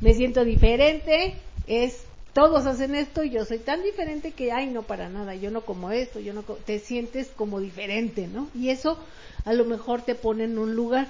[0.00, 1.34] me siento diferente,
[1.66, 5.50] es todos hacen esto y yo soy tan diferente que, ay, no para nada, yo
[5.50, 8.48] no como esto, yo no te sientes como diferente, ¿no?
[8.54, 8.98] Y eso
[9.44, 11.06] a lo mejor te pone en un lugar.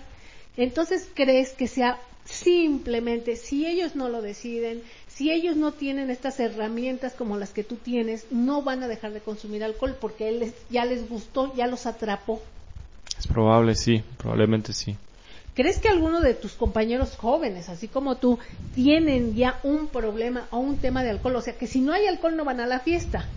[0.57, 6.41] Entonces, ¿crees que sea Simplemente, si ellos no lo deciden, si ellos no tienen estas
[6.41, 10.53] herramientas como las que tú tienes, no van a dejar de consumir alcohol porque él
[10.71, 12.43] ya les gustó, ya los atrapó.
[13.19, 14.97] Es probable, sí, probablemente sí.
[15.55, 18.41] ¿Crees que alguno de tus compañeros jóvenes, así como tú,
[18.75, 21.37] tienen ya un problema o un tema de alcohol?
[21.37, 23.29] O sea, que si no hay alcohol no van a la fiesta.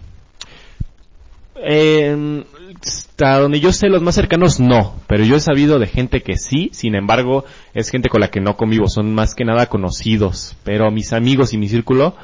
[1.63, 2.43] Eh,
[2.86, 6.38] hasta donde yo sé, los más cercanos no, pero yo he sabido de gente que
[6.38, 10.56] sí, sin embargo, es gente con la que no convivo, son más que nada conocidos,
[10.63, 12.15] pero mis amigos y mi círculo,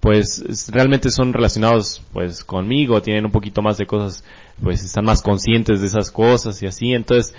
[0.00, 4.24] pues realmente son relacionados pues conmigo, tienen un poquito más de cosas,
[4.62, 7.34] pues están más conscientes de esas cosas y así, entonces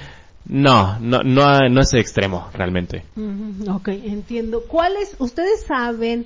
[0.46, 3.04] no, no, no, no es extremo realmente.
[3.70, 4.64] ok, entiendo.
[4.64, 6.26] ¿Cuáles, ustedes saben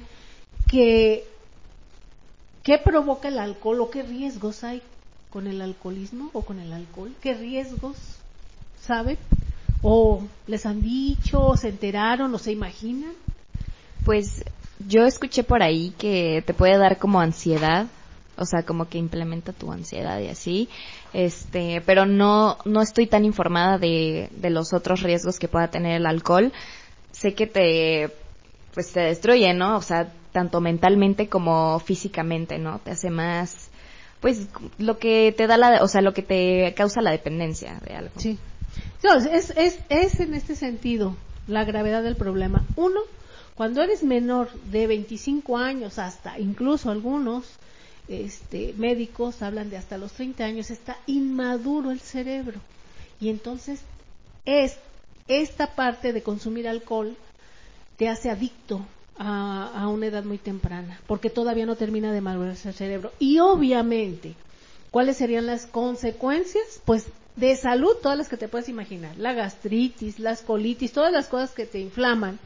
[0.69, 1.25] que,
[2.63, 4.81] qué provoca el alcohol o qué riesgos hay
[5.37, 7.13] con el alcoholismo o con el alcohol?
[7.21, 7.95] ¿Qué riesgos
[8.81, 9.19] saben?
[9.83, 13.13] ¿O les han dicho, o se enteraron, o se imaginan?
[14.03, 14.43] Pues
[14.79, 17.85] yo escuché por ahí que te puede dar como ansiedad,
[18.35, 20.69] o sea, como que implementa tu ansiedad y así,
[21.13, 25.97] este, pero no, no estoy tan informada de, de los otros riesgos que pueda tener
[25.97, 26.51] el alcohol.
[27.11, 28.11] Sé que te,
[28.73, 29.77] pues te destruye, ¿no?
[29.77, 32.79] O sea, tanto mentalmente como físicamente, ¿no?
[32.79, 33.66] Te hace más,
[34.19, 37.95] pues lo que te da la, o sea, lo que te causa la dependencia de
[37.95, 38.11] algo.
[38.17, 38.37] Sí.
[39.31, 41.15] es, es, es en este sentido
[41.47, 42.63] la gravedad del problema.
[42.75, 43.01] Uno,
[43.55, 47.45] Cuando eres menor de 25 años hasta incluso algunos
[48.07, 52.59] este, médicos hablan de hasta los 30 años, está inmaduro el cerebro.
[53.19, 53.81] Y entonces
[54.45, 54.77] es
[55.27, 57.17] esta parte de consumir alcohol
[57.97, 58.85] te hace adicto
[59.17, 63.11] a, a, una edad muy temprana, porque todavía no termina de madurarse el cerebro.
[63.19, 64.35] Y obviamente,
[64.91, 66.81] ¿cuáles serían las consecuencias?
[66.85, 71.27] Pues de salud, todas las que te puedes imaginar, la gastritis, las colitis, todas las
[71.27, 72.39] cosas que te inflaman,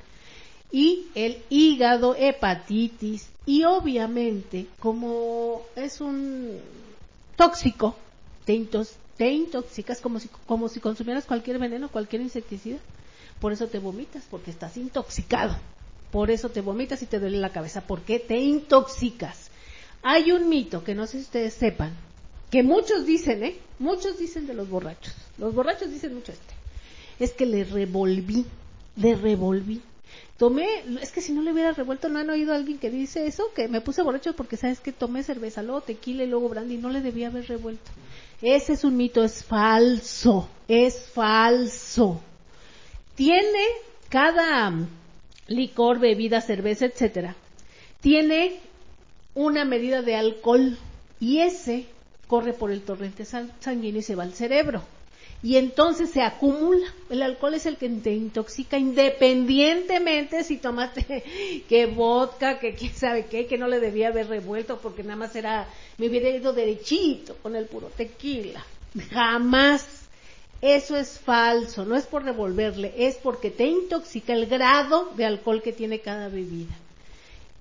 [0.71, 6.59] y el hígado, hepatitis, y obviamente, como es un
[7.35, 7.95] tóxico,
[8.45, 8.53] te,
[9.31, 12.77] intoxicas como si, como si consumieras cualquier veneno, cualquier insecticida.
[13.39, 15.57] Por eso te vomitas, porque estás intoxicado.
[16.11, 19.49] Por eso te vomitas y te duele la cabeza, porque te intoxicas.
[20.03, 21.95] Hay un mito que no sé si ustedes sepan,
[22.49, 23.57] que muchos dicen, ¿eh?
[23.79, 25.13] Muchos dicen de los borrachos.
[25.37, 26.53] Los borrachos dicen mucho este.
[27.19, 28.45] Es que le revolví,
[28.97, 29.81] le revolví
[30.41, 33.27] tomé, es que si no le hubiera revuelto, ¿no han oído a alguien que dice
[33.27, 33.51] eso?
[33.53, 36.89] Que me puse borracho porque sabes que tomé cerveza, luego tequila y luego brandy, no
[36.89, 37.91] le debía haber revuelto.
[38.41, 42.21] Ese es un mito, es falso, es falso.
[43.13, 43.63] Tiene
[44.09, 44.65] cada
[45.55, 47.35] licor, bebida, cerveza, etcétera,
[48.01, 48.59] tiene
[49.35, 50.77] una medida de alcohol
[51.19, 51.85] y ese
[52.27, 54.83] corre por el torrente sanguíneo y se va al cerebro
[55.43, 56.85] y entonces se acumula.
[57.09, 63.25] El alcohol es el que te intoxica independientemente si tomaste que vodka, que quién sabe
[63.25, 67.35] qué, que no le debía haber revuelto porque nada más era, me hubiera ido derechito
[67.41, 68.63] con el puro tequila.
[69.11, 70.00] Jamás.
[70.61, 75.63] Eso es falso, no es por revolverle, es porque te intoxica el grado de alcohol
[75.63, 76.75] que tiene cada bebida.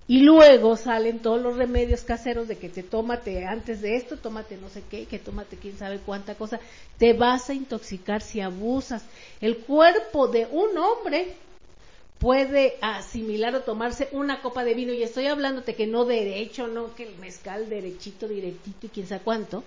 [0.06, 4.56] Y luego salen todos los remedios caseros de que te tómate antes de esto, tómate
[4.56, 6.58] no sé qué, que tómate quién sabe cuánta cosa.
[6.98, 9.04] Te vas a intoxicar si abusas.
[9.40, 11.36] El cuerpo de un hombre
[12.18, 16.94] puede asimilar o tomarse una copa de vino y estoy hablándote que no derecho, no
[16.94, 19.62] que el mezcal derechito, directito y quién sabe cuánto.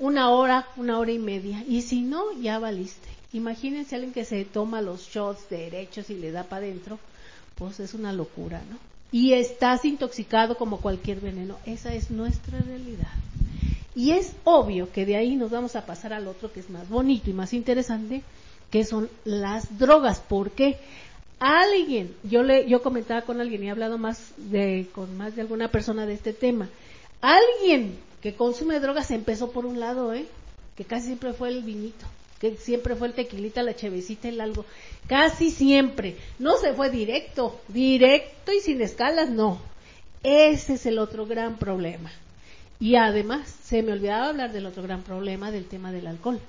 [0.00, 1.64] Una hora, una hora y media.
[1.68, 3.08] Y si no, ya valiste.
[3.32, 6.98] Imagínense alguien que se toma los shots derechos y le da para adentro,
[7.54, 8.90] pues es una locura, ¿no?
[9.12, 11.56] y estás intoxicado como cualquier veneno.
[11.66, 13.08] Esa es nuestra realidad.
[13.94, 16.88] Y es obvio que de ahí nos vamos a pasar al otro que es más
[16.88, 18.22] bonito y más interesante,
[18.70, 20.22] que son las drogas.
[20.26, 20.78] porque
[21.40, 25.42] Alguien, yo le, yo comentaba con alguien y he hablado más de, con más de
[25.42, 26.68] alguna persona de este tema.
[27.20, 30.26] Alguien que consume drogas empezó por un lado, ¿eh?
[30.76, 32.06] Que casi siempre fue el vinito
[32.40, 34.64] que siempre fue el tequilita, la chevecita, el algo.
[35.06, 36.16] Casi siempre.
[36.38, 39.60] No se fue directo, directo y sin escalas, no.
[40.22, 42.10] Ese es el otro gran problema.
[42.80, 46.40] Y además, se me olvidaba hablar del otro gran problema, del tema del alcohol.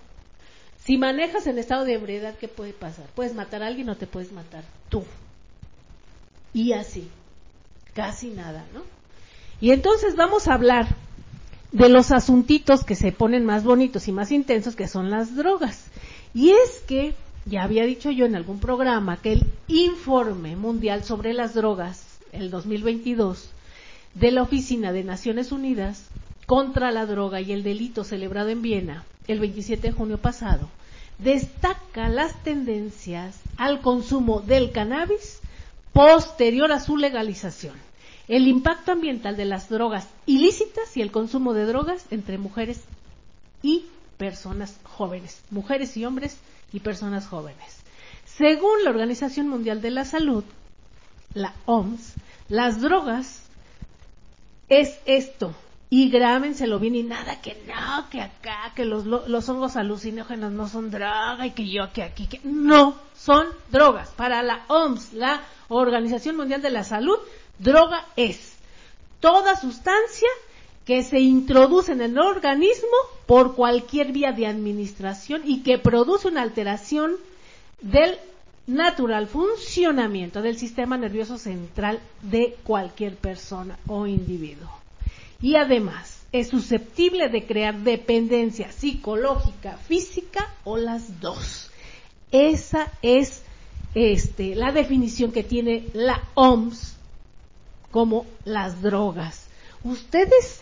[0.86, 3.06] Si manejas en estado de ebriedad, ¿qué puede pasar?
[3.14, 5.04] Puedes matar a alguien o te puedes matar tú.
[6.54, 7.10] Y así.
[7.94, 8.84] Casi nada, ¿no?
[9.60, 10.88] Y entonces vamos a hablar
[11.72, 15.86] de los asuntitos que se ponen más bonitos y más intensos, que son las drogas.
[16.34, 21.34] Y es que, ya había dicho yo en algún programa, que el informe mundial sobre
[21.34, 23.50] las drogas, el 2022,
[24.16, 26.06] de la Oficina de Naciones Unidas
[26.46, 30.70] contra la Droga y el Delito celebrado en Viena el 27 de junio pasado,
[31.20, 35.40] destaca las tendencias al consumo del cannabis
[35.94, 37.76] posterior a su legalización
[38.28, 42.82] el impacto ambiental de las drogas ilícitas y el consumo de drogas entre mujeres
[43.62, 43.86] y
[44.18, 46.38] personas jóvenes, mujeres y hombres
[46.72, 47.82] y personas jóvenes.
[48.26, 50.44] Según la Organización Mundial de la Salud,
[51.34, 52.14] la OMS,
[52.50, 53.44] las drogas
[54.70, 55.54] es esto.
[55.90, 60.70] Y grábenselo bien y nada que no, que acá, que los, los hongos alucinógenos no
[60.70, 64.10] son droga y que yo que aquí, que no, son drogas.
[64.12, 67.18] Para la OMS, la Organización Mundial de la Salud,
[67.62, 68.56] Droga es
[69.20, 70.28] toda sustancia
[70.84, 72.90] que se introduce en el organismo
[73.28, 77.18] por cualquier vía de administración y que produce una alteración
[77.82, 78.18] del
[78.66, 84.72] natural funcionamiento del sistema nervioso central de cualquier persona o individuo.
[85.40, 91.70] Y además es susceptible de crear dependencia psicológica, física o las dos.
[92.32, 93.44] Esa es
[93.94, 96.98] este, la definición que tiene la OMS
[97.92, 99.48] como las drogas.
[99.84, 100.62] Ustedes,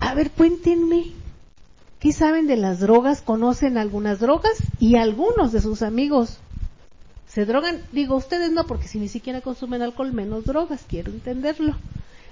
[0.00, 1.12] a ver, cuéntenme,
[2.00, 3.22] ¿qué saben de las drogas?
[3.22, 4.58] ¿Conocen algunas drogas?
[4.78, 6.38] Y algunos de sus amigos
[7.28, 7.82] se drogan.
[7.92, 11.74] Digo, ustedes no, porque si ni siquiera consumen alcohol, menos drogas, quiero entenderlo.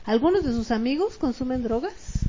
[0.05, 2.21] ¿Algunos de sus amigos consumen drogas?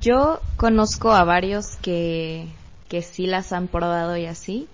[0.00, 2.48] Yo conozco a varios que,
[2.88, 4.68] que sí las han probado y así,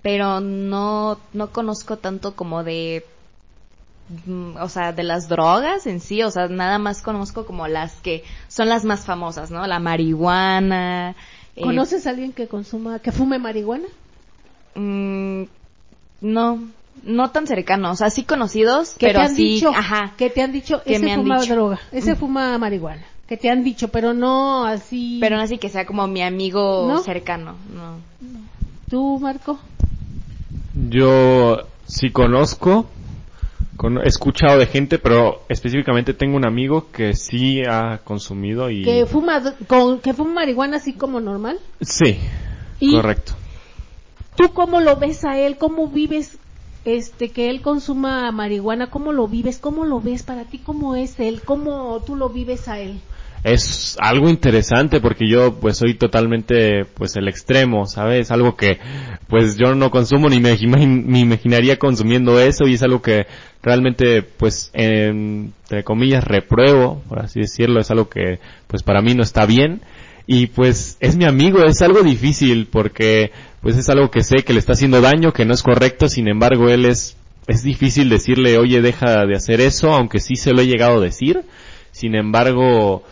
[0.00, 3.04] pero no, no conozco tanto como de
[4.60, 8.24] o sea, de las drogas en sí, o sea, nada más conozco como las que
[8.48, 9.66] son las más famosas, ¿no?
[9.66, 11.14] La marihuana.
[11.56, 13.88] eh, ¿Conoces a alguien que consuma, que fume marihuana?
[14.74, 15.44] Mm,
[16.20, 16.58] no,
[17.04, 20.12] no tan cercanos, o sea, sí conocidos, pero te han dicho, ajá.
[20.16, 23.02] Que te han dicho, ese fuma droga, ese fuma marihuana.
[23.28, 25.18] Que te han dicho, pero no así.
[25.20, 27.96] Pero no así que sea como mi amigo cercano, no.
[28.90, 29.58] ¿Tú, Marco?
[30.90, 32.86] Yo sí conozco,
[34.02, 38.84] he escuchado de gente, pero específicamente tengo un amigo que sí ha consumido y...
[38.84, 41.58] ¿Que fuma, con, que fuma marihuana así como normal?
[41.80, 42.18] Sí,
[42.90, 43.32] correcto.
[44.36, 45.58] ¿Tú cómo lo ves a él?
[45.58, 46.38] ¿Cómo vives
[46.84, 48.88] este que él consuma marihuana?
[48.88, 49.58] ¿Cómo lo vives?
[49.58, 50.58] ¿Cómo lo ves para ti?
[50.58, 51.42] ¿Cómo es él?
[51.44, 53.00] ¿Cómo tú lo vives a él?
[53.44, 58.30] Es algo interesante porque yo pues soy totalmente pues el extremo, ¿sabes?
[58.30, 58.78] Algo que
[59.28, 63.26] pues yo no consumo ni me, imaginaría consumiendo eso y es algo que
[63.62, 69.22] realmente pues entre comillas repruebo, por así decirlo, es algo que pues para mí no
[69.22, 69.80] está bien
[70.26, 74.52] y pues es mi amigo, es algo difícil porque pues es algo que sé que
[74.52, 77.16] le está haciendo daño, que no es correcto, sin embargo él es
[77.48, 81.04] es difícil decirle, oye, deja de hacer eso, aunque sí se lo he llegado a
[81.04, 81.42] decir.
[81.90, 83.02] Sin embargo,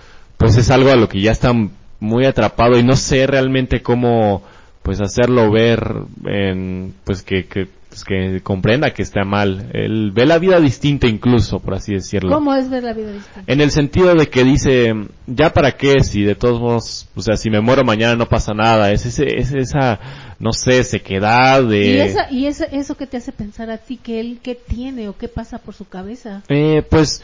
[0.40, 1.52] pues es algo a lo que ya está
[2.00, 4.42] muy atrapado y no sé realmente cómo
[4.82, 5.84] pues hacerlo ver
[6.24, 9.68] en pues que, que pues que comprenda que está mal.
[9.74, 12.30] Él ve la vida distinta incluso, por así decirlo.
[12.30, 13.52] ¿Cómo es ver la vida distinta?
[13.52, 14.94] En el sentido de que dice,
[15.26, 18.54] ya para qué, si de todos modos, o sea, si me muero mañana no pasa
[18.54, 18.92] nada.
[18.92, 19.98] Es, ese, es esa,
[20.38, 21.84] no sé, sequedad de...
[21.84, 25.08] ¿Y, esa, y esa, eso que te hace pensar a ti, que él, qué tiene
[25.08, 26.42] o qué pasa por su cabeza?
[26.48, 27.22] Eh, pues,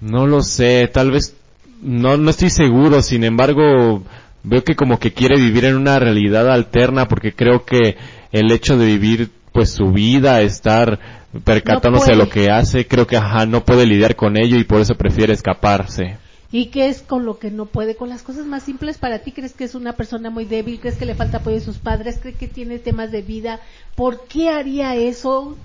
[0.00, 1.34] no lo sé, tal vez
[1.82, 4.02] no, no estoy seguro, sin embargo,
[4.42, 7.96] veo que como que quiere vivir en una realidad alterna porque creo que
[8.32, 10.98] el hecho de vivir pues su vida, estar
[11.44, 14.80] percatándose de lo que hace, creo que ajá, no puede lidiar con ello y por
[14.80, 16.18] eso prefiere escaparse.
[16.52, 17.96] ¿Y qué es con lo que no puede?
[17.96, 20.78] Con las cosas más simples para ti, ¿crees que es una persona muy débil?
[20.78, 22.18] ¿Crees que le falta apoyo de sus padres?
[22.20, 23.60] ¿Crees que tiene temas de vida?
[23.96, 25.56] ¿Por qué haría eso?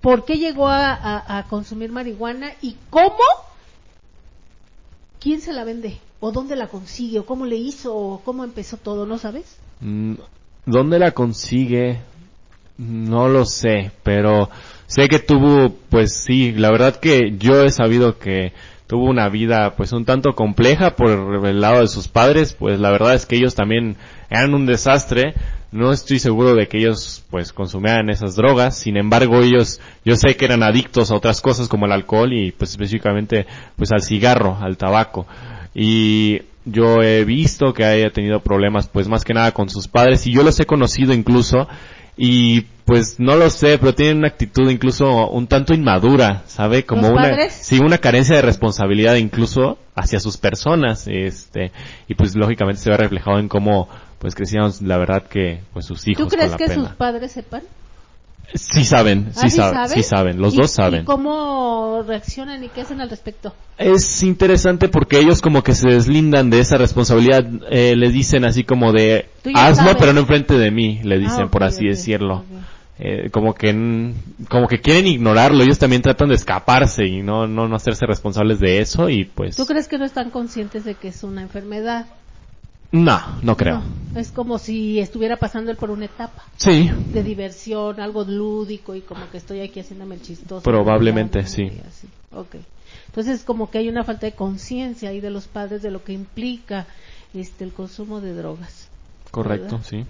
[0.00, 2.50] ¿Por qué llegó a, a consumir marihuana?
[2.62, 3.14] ¿Y cómo
[5.24, 5.96] ¿quién se la vende?
[6.20, 7.18] ¿O dónde la consigue?
[7.18, 7.96] ¿O cómo le hizo?
[7.96, 9.06] ¿O cómo empezó todo?
[9.06, 9.56] ¿No sabes?
[9.80, 10.16] Mm,
[10.66, 12.00] ¿Dónde la consigue?
[12.76, 14.50] No lo sé, pero
[14.86, 18.52] sé que tuvo, pues sí, la verdad que yo he sabido que
[18.86, 22.90] tuvo una vida pues un tanto compleja por el lado de sus padres, pues la
[22.90, 23.96] verdad es que ellos también
[24.28, 25.34] eran un desastre,
[25.74, 30.36] no estoy seguro de que ellos pues consumieran esas drogas, sin embargo ellos yo sé
[30.36, 34.56] que eran adictos a otras cosas como el alcohol y pues específicamente pues al cigarro,
[34.60, 35.26] al tabaco.
[35.74, 40.24] Y yo he visto que haya tenido problemas pues más que nada con sus padres
[40.28, 41.66] y yo los he conocido incluso
[42.16, 46.84] y pues no lo sé, pero tienen una actitud incluso un tanto inmadura, ¿sabe?
[46.84, 51.72] Como una sí, una carencia de responsabilidad incluso hacia sus personas, este,
[52.06, 56.06] y pues lógicamente se ve reflejado en cómo pues crecían la verdad que pues sus
[56.08, 57.62] hijos ¿Tú crees que sus padres sepan?
[58.52, 61.02] Sí saben, sí, saben, sí saben, los dos saben.
[61.02, 63.54] ¿Y cómo reaccionan y qué hacen al respecto?
[63.78, 68.62] Es interesante porque ellos como que se deslindan de esa responsabilidad, eh, le dicen así
[68.62, 72.44] como de, hazlo pero no enfrente de mí, le dicen, ah, por así decirlo.
[72.96, 73.72] Eh, como que
[74.48, 78.60] como que quieren ignorarlo, ellos también tratan de escaparse y no, no, no hacerse responsables
[78.60, 79.56] de eso y pues...
[79.56, 82.06] ¿Tú crees que no están conscientes de que es una enfermedad?
[82.92, 83.82] No, no creo.
[84.14, 86.44] es como si estuviera pasando por una etapa.
[86.56, 86.90] Sí.
[87.12, 90.62] De diversión, algo lúdico y como que estoy aquí haciéndome el chistoso.
[90.62, 91.72] Probablemente, sí.
[92.32, 92.56] Ok.
[93.06, 96.12] Entonces como que hay una falta de conciencia ahí de los padres de lo que
[96.12, 96.86] implica
[97.32, 98.88] este el consumo de drogas.
[99.30, 100.04] Correcto, sí.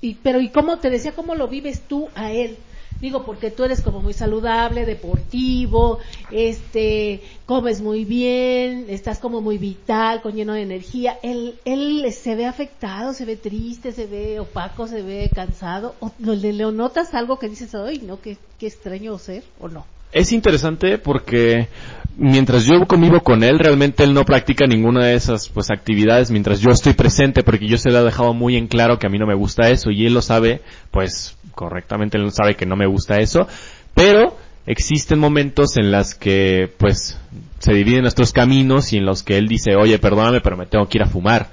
[0.00, 2.56] Y pero y cómo te decía cómo lo vives tú a él?
[3.00, 5.98] Digo, porque tú eres como muy saludable, deportivo,
[6.30, 11.18] este, comes muy bien, estás como muy vital, con lleno de energía.
[11.22, 15.94] Él, él se ve afectado, se ve triste, se ve opaco, se ve cansado.
[16.00, 19.86] ¿O le, le notas algo que dices, ay, no, qué, qué extraño ser, o no?
[20.12, 21.68] Es interesante porque
[22.16, 26.60] mientras yo convivo con él, realmente él no practica ninguna de esas pues actividades mientras
[26.60, 29.18] yo estoy presente porque yo se le ha dejado muy en claro que a mí
[29.18, 32.86] no me gusta eso y él lo sabe, pues correctamente él sabe que no me
[32.86, 33.46] gusta eso,
[33.94, 34.36] pero
[34.66, 37.18] existen momentos en las que pues
[37.58, 40.88] se dividen nuestros caminos y en los que él dice, oye, perdóname, pero me tengo
[40.88, 41.48] que ir a fumar.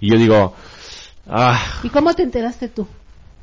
[0.00, 0.54] Y yo digo,
[1.26, 1.80] ah.
[1.82, 2.86] ¿Y cómo te enteraste tú?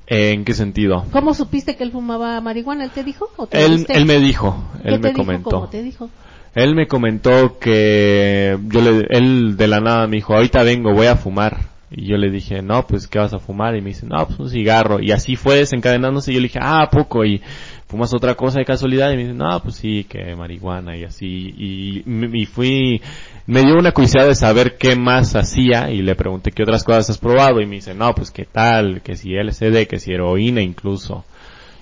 [0.07, 1.05] ¿En qué sentido?
[1.11, 2.83] ¿Cómo supiste que él fumaba marihuana?
[2.83, 3.29] ¿Él te dijo?
[3.37, 5.49] O te él, él me dijo, él me comentó.
[5.49, 6.09] ¿Cómo te dijo?
[6.55, 11.07] Él me comentó que yo le, él de la nada me dijo, ahorita vengo, voy
[11.07, 11.73] a fumar.
[11.89, 13.75] Y yo le dije, no, pues, ¿qué vas a fumar?
[13.75, 14.99] Y me dice, no, pues un cigarro.
[14.99, 16.31] Y así fue desencadenándose.
[16.31, 17.23] Y yo le dije, ah, poco.
[17.23, 17.41] Y
[17.87, 19.11] ¿fumas otra cosa de casualidad?
[19.11, 21.53] Y me dice, no, pues sí, que marihuana y así.
[21.55, 22.99] Y, y fui,
[23.45, 27.09] me dio una curiosidad de saber qué más hacía y le pregunté qué otras cosas
[27.09, 30.61] has probado y me dice, no, pues qué tal, que si LSD, que si heroína
[30.61, 31.25] incluso.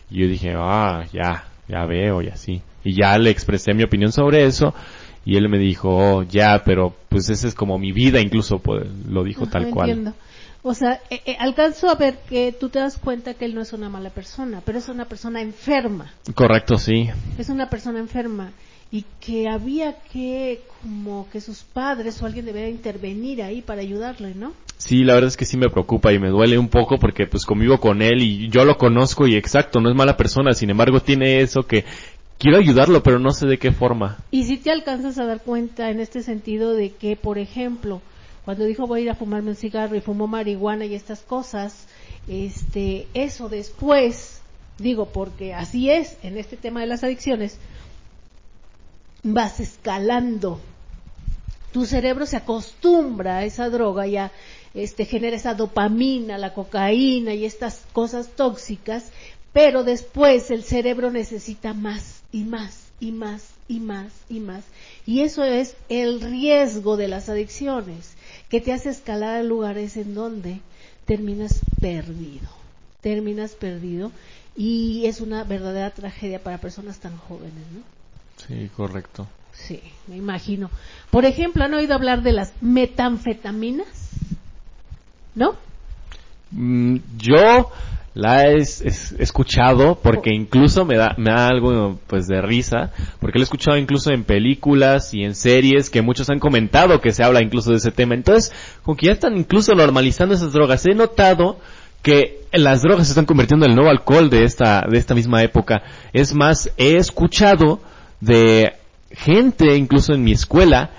[0.09, 2.61] Y yo dije, ah, ya, ya veo y así.
[2.83, 4.73] Y ya le expresé mi opinión sobre eso
[5.23, 8.87] y él me dijo, oh, ya, pero pues esa es como mi vida, incluso pues,
[9.07, 10.15] lo dijo tal cual.
[10.63, 13.61] O sea, eh, eh, alcanzo a ver que tú te das cuenta que él no
[13.61, 16.13] es una mala persona, pero es una persona enferma.
[16.35, 17.09] Correcto, sí.
[17.39, 18.51] Es una persona enferma
[18.91, 24.35] y que había que como que sus padres o alguien debería intervenir ahí para ayudarle,
[24.35, 24.53] ¿no?
[24.77, 27.45] Sí, la verdad es que sí me preocupa y me duele un poco porque pues
[27.45, 30.99] convivo con él y yo lo conozco y exacto, no es mala persona, sin embargo
[30.99, 31.85] tiene eso que
[32.37, 34.17] quiero ayudarlo, pero no sé de qué forma.
[34.31, 38.01] Y si te alcanzas a dar cuenta en este sentido de que, por ejemplo,
[38.43, 41.87] cuando dijo voy a ir a fumarme un cigarro y fumó marihuana y estas cosas,
[42.27, 44.41] este, eso después,
[44.79, 47.59] digo, porque así es en este tema de las adicciones,
[49.23, 50.59] vas escalando.
[51.71, 54.31] Tu cerebro se acostumbra a esa droga, ya
[54.73, 59.05] este, genera esa dopamina, la cocaína y estas cosas tóxicas,
[59.53, 64.63] pero después el cerebro necesita más y más y más y más y más.
[65.05, 68.13] Y eso es el riesgo de las adicciones,
[68.49, 70.59] que te hace escalar a lugares en donde
[71.05, 72.49] terminas perdido,
[73.01, 74.11] terminas perdido
[74.55, 78.00] y es una verdadera tragedia para personas tan jóvenes, ¿no?
[78.51, 79.27] Sí, correcto.
[79.53, 80.69] Sí, me imagino.
[81.09, 83.87] Por ejemplo, ¿han oído hablar de las metanfetaminas?
[85.35, 85.55] ¿No?
[86.51, 87.71] Mm, yo
[88.13, 92.91] la he escuchado porque incluso me da, me da algo pues de risa,
[93.21, 97.13] porque lo he escuchado incluso en películas y en series que muchos han comentado que
[97.13, 98.15] se habla incluso de ese tema.
[98.15, 98.51] Entonces,
[98.83, 100.85] como que ya están incluso normalizando esas drogas.
[100.85, 101.57] He notado
[102.01, 105.41] que las drogas se están convirtiendo en el nuevo alcohol de esta, de esta misma
[105.41, 105.83] época.
[106.11, 107.79] Es más, he escuchado
[108.21, 108.73] de
[109.11, 110.91] gente, incluso en mi escuela,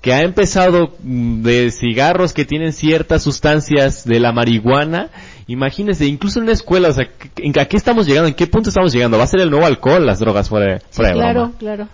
[0.00, 5.10] que ha empezado mm, de cigarros que tienen ciertas sustancias de la marihuana.
[5.46, 8.28] Imagínense, incluso en una escuela, o sea, ¿a qué estamos llegando?
[8.28, 9.18] ¿En qué punto estamos llegando?
[9.18, 11.88] ¿Va a ser el nuevo alcohol las drogas fuera, fuera claro, Claro,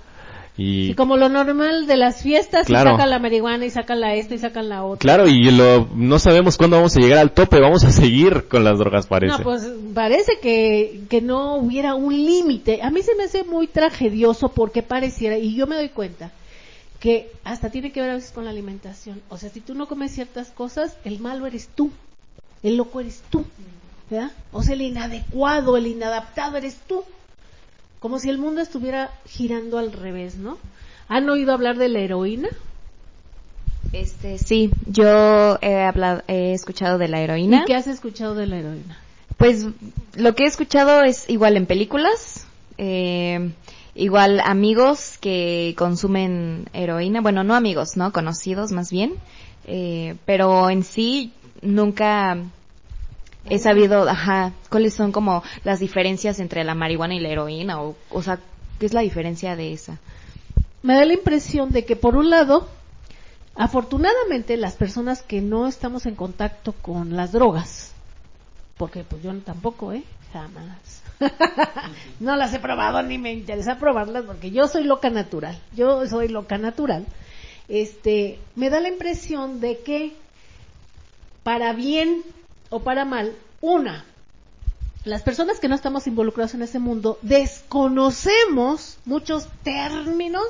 [0.57, 4.35] y como lo normal de las fiestas, y sacan la marihuana y sacan la esta
[4.35, 5.01] y sacan la otra.
[5.01, 8.63] Claro, y lo, no sabemos cuándo vamos a llegar al tope, vamos a seguir con
[8.63, 9.39] las drogas, parece.
[9.39, 12.83] No, pues parece que, que no hubiera un límite.
[12.83, 16.31] A mí se me hace muy tragedioso porque pareciera, y yo me doy cuenta,
[17.01, 19.23] que hasta tiene que ver a veces con la alimentación.
[19.31, 21.91] O sea, si tú no comes ciertas cosas, el malo eres tú,
[22.63, 23.45] el loco eres tú,
[24.09, 24.31] ¿verdad?
[24.53, 27.03] O sea, el inadecuado, el inadaptado eres tú
[28.05, 30.59] como si el mundo estuviera girando al revés, ¿no?
[31.09, 32.51] ¿Han oído hablar de la heroína?
[33.95, 37.63] Este, sí, yo he hablado, he escuchado de la heroína.
[37.63, 38.99] ¿Y qué has escuchado de la heroína?
[39.39, 39.65] Pues
[40.17, 42.47] lo que he escuchado es igual en películas,
[42.77, 43.53] eh,
[43.95, 48.13] igual amigos que consumen heroína, bueno, no amigos, ¿no?
[48.13, 49.15] Conocidos más bien,
[49.67, 51.33] eh, pero en sí
[51.63, 52.37] nunca
[53.49, 57.97] he sabido, ajá, cuáles son como las diferencias entre la marihuana y la heroína, o,
[58.11, 58.39] o sea,
[58.79, 59.99] ¿qué es la diferencia de esa?
[60.83, 62.69] Me da la impresión de que por un lado,
[63.55, 67.93] afortunadamente las personas que no estamos en contacto con las drogas,
[68.77, 70.03] porque pues yo tampoco, ¿eh?
[70.33, 71.03] Jamás.
[72.21, 75.59] no las he probado ni me interesa probarlas porque yo soy loca natural.
[75.77, 77.07] Yo soy loca natural.
[77.69, 80.13] Este, me da la impresión de que
[81.45, 82.25] para bien
[82.71, 84.05] o para mal, una,
[85.05, 90.47] las personas que no estamos involucrados en ese mundo desconocemos muchos términos,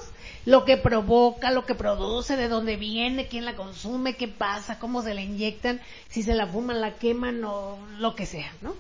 [0.47, 5.03] lo que provoca, lo que produce, de dónde viene, quién la consume, qué pasa, cómo
[5.03, 8.75] se la inyectan, si se la fuman, la queman o lo que sea, ¿no?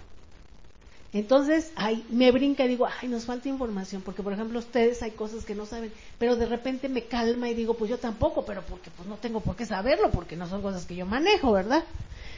[1.14, 5.12] Entonces, ay, me brinca y digo, ay, nos falta información, porque por ejemplo ustedes hay
[5.12, 8.62] cosas que no saben, pero de repente me calma y digo, pues yo tampoco, pero
[8.62, 11.84] porque pues no tengo por qué saberlo, porque no son cosas que yo manejo, ¿verdad?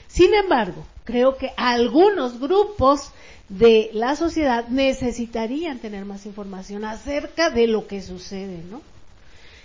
[0.09, 3.13] Sin embargo, creo que algunos grupos
[3.49, 8.83] de la sociedad necesitarían tener más información acerca de lo que sucede, ¿no?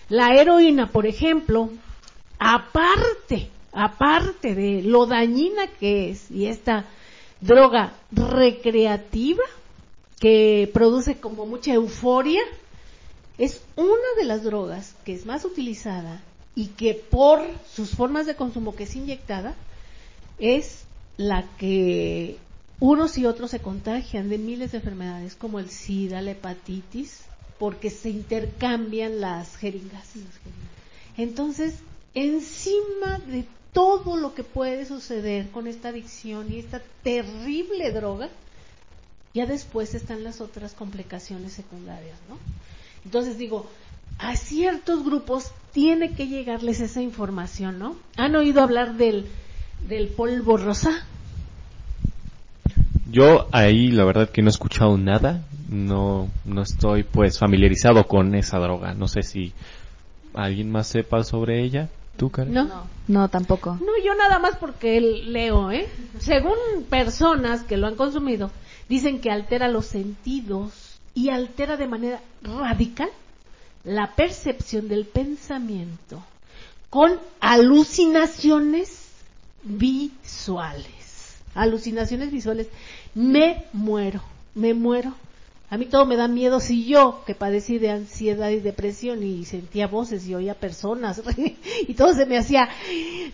[0.07, 1.69] La heroína, por ejemplo,
[2.39, 6.85] aparte, aparte de lo dañina que es y esta
[7.41, 9.43] droga recreativa
[10.19, 12.41] que produce como mucha euforia,
[13.37, 16.21] es una de las drogas que es más utilizada
[16.53, 17.41] y que por
[17.73, 19.55] sus formas de consumo que es inyectada,
[20.37, 20.83] es
[21.17, 22.37] la que
[22.79, 27.21] unos y otros se contagian de miles de enfermedades como el SIDA, la hepatitis,
[27.57, 30.09] porque se intercambian las jeringas.
[31.17, 31.75] Entonces,
[32.13, 38.29] encima de todo lo que puede suceder con esta adicción y esta terrible droga,
[39.33, 42.37] Ya después están las otras complicaciones secundarias, ¿no?
[43.05, 43.65] Entonces digo,
[44.19, 47.95] a ciertos grupos tiene que llegarles esa información, ¿no?
[48.17, 49.25] ¿Han oído hablar del,
[49.87, 51.05] del polvo rosa?
[53.09, 58.35] Yo ahí la verdad que no he escuchado nada, no, no estoy pues familiarizado con
[58.35, 59.53] esa droga, no sé si
[60.33, 61.89] alguien más sepa sobre ella.
[62.17, 62.53] ¿Tú, Karen?
[62.53, 63.77] No, no, tampoco.
[63.81, 65.87] No, yo nada más porque leo, ¿eh?
[66.19, 66.55] Según
[66.89, 68.51] personas que lo han consumido,
[68.89, 73.09] dicen que altera los sentidos y altera de manera radical
[73.83, 76.23] la percepción del pensamiento
[76.89, 79.07] con alucinaciones
[79.63, 81.37] visuales.
[81.55, 82.67] Alucinaciones visuales.
[83.15, 84.21] Me muero,
[84.55, 85.13] me muero.
[85.71, 89.45] A mí todo me da miedo si yo, que padecí de ansiedad y depresión y
[89.45, 91.21] sentía voces y oía personas
[91.87, 92.67] y todo se me hacía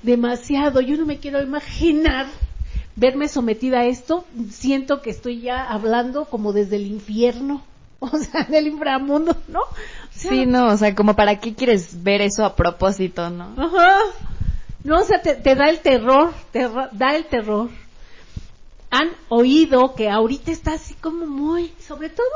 [0.03, 0.79] demasiado.
[0.81, 2.27] Yo no me quiero imaginar
[2.95, 4.23] verme sometida a esto.
[4.51, 7.63] Siento que estoy ya hablando como desde el infierno,
[7.99, 9.61] o sea, del inframundo, ¿no?
[10.11, 13.55] sí, no, o sea, como para qué quieres ver eso a propósito, ¿no?
[13.57, 13.97] Ajá.
[14.83, 17.71] No, o sea, te, te da el terror, te da el terror
[18.89, 22.27] han oído que ahorita está así como muy, sobre todo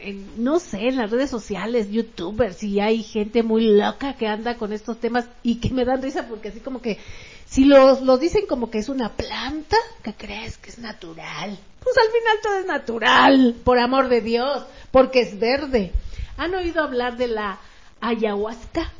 [0.00, 4.56] en, no sé, en las redes sociales, youtubers, y hay gente muy loca que anda
[4.56, 6.98] con estos temas y que me dan risa porque así como que,
[7.46, 11.58] si los, lo dicen como que es una planta, ¿qué crees que es natural?
[11.82, 15.92] Pues al final todo es natural, por amor de Dios, porque es verde.
[16.36, 17.58] ¿Han oído hablar de la
[18.00, 18.92] ayahuasca?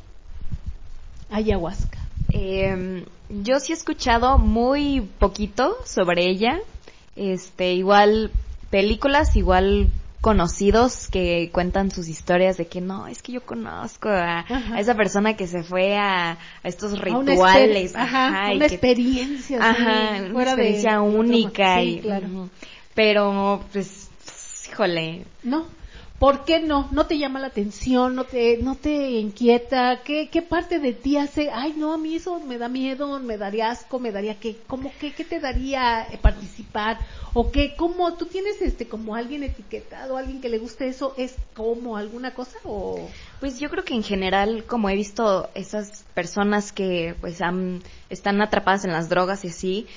[1.29, 1.99] Ayahuasca.
[2.31, 6.59] Eh, yo sí he escuchado muy poquito sobre ella,
[7.15, 8.31] este, igual
[8.69, 9.89] películas, igual
[10.21, 14.43] conocidos que cuentan sus historias de que no, es que yo conozco a,
[14.75, 21.83] esa persona que se fue a, estos rituales, una, una experiencia, ajá, una experiencia única
[21.83, 22.01] y,
[22.95, 24.09] pero pues,
[24.67, 25.67] híjole, no,
[26.19, 26.87] ¿Por qué no?
[26.91, 28.15] ¿No te llama la atención?
[28.15, 29.99] ¿No te, no te inquieta?
[30.05, 31.49] ¿Qué, ¿Qué parte de ti hace?
[31.51, 34.93] Ay, no, a mí eso me da miedo, me daría asco, me daría qué, ¿cómo
[34.97, 36.99] qué, qué te daría eh, participar?
[37.33, 41.35] ¿O qué, cómo, tú tienes este, como alguien etiquetado, alguien que le guste eso, es
[41.53, 43.09] como alguna cosa o?
[43.41, 48.41] Pues yo creo que en general, como he visto esas personas que pues han, están
[48.41, 49.87] atrapadas en las drogas y así,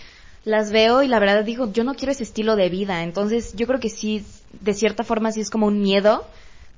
[0.48, 3.02] las veo y la verdad digo, yo no quiero ese estilo de vida.
[3.02, 4.24] Entonces, yo creo que sí,
[4.60, 6.24] de cierta forma sí es como un miedo,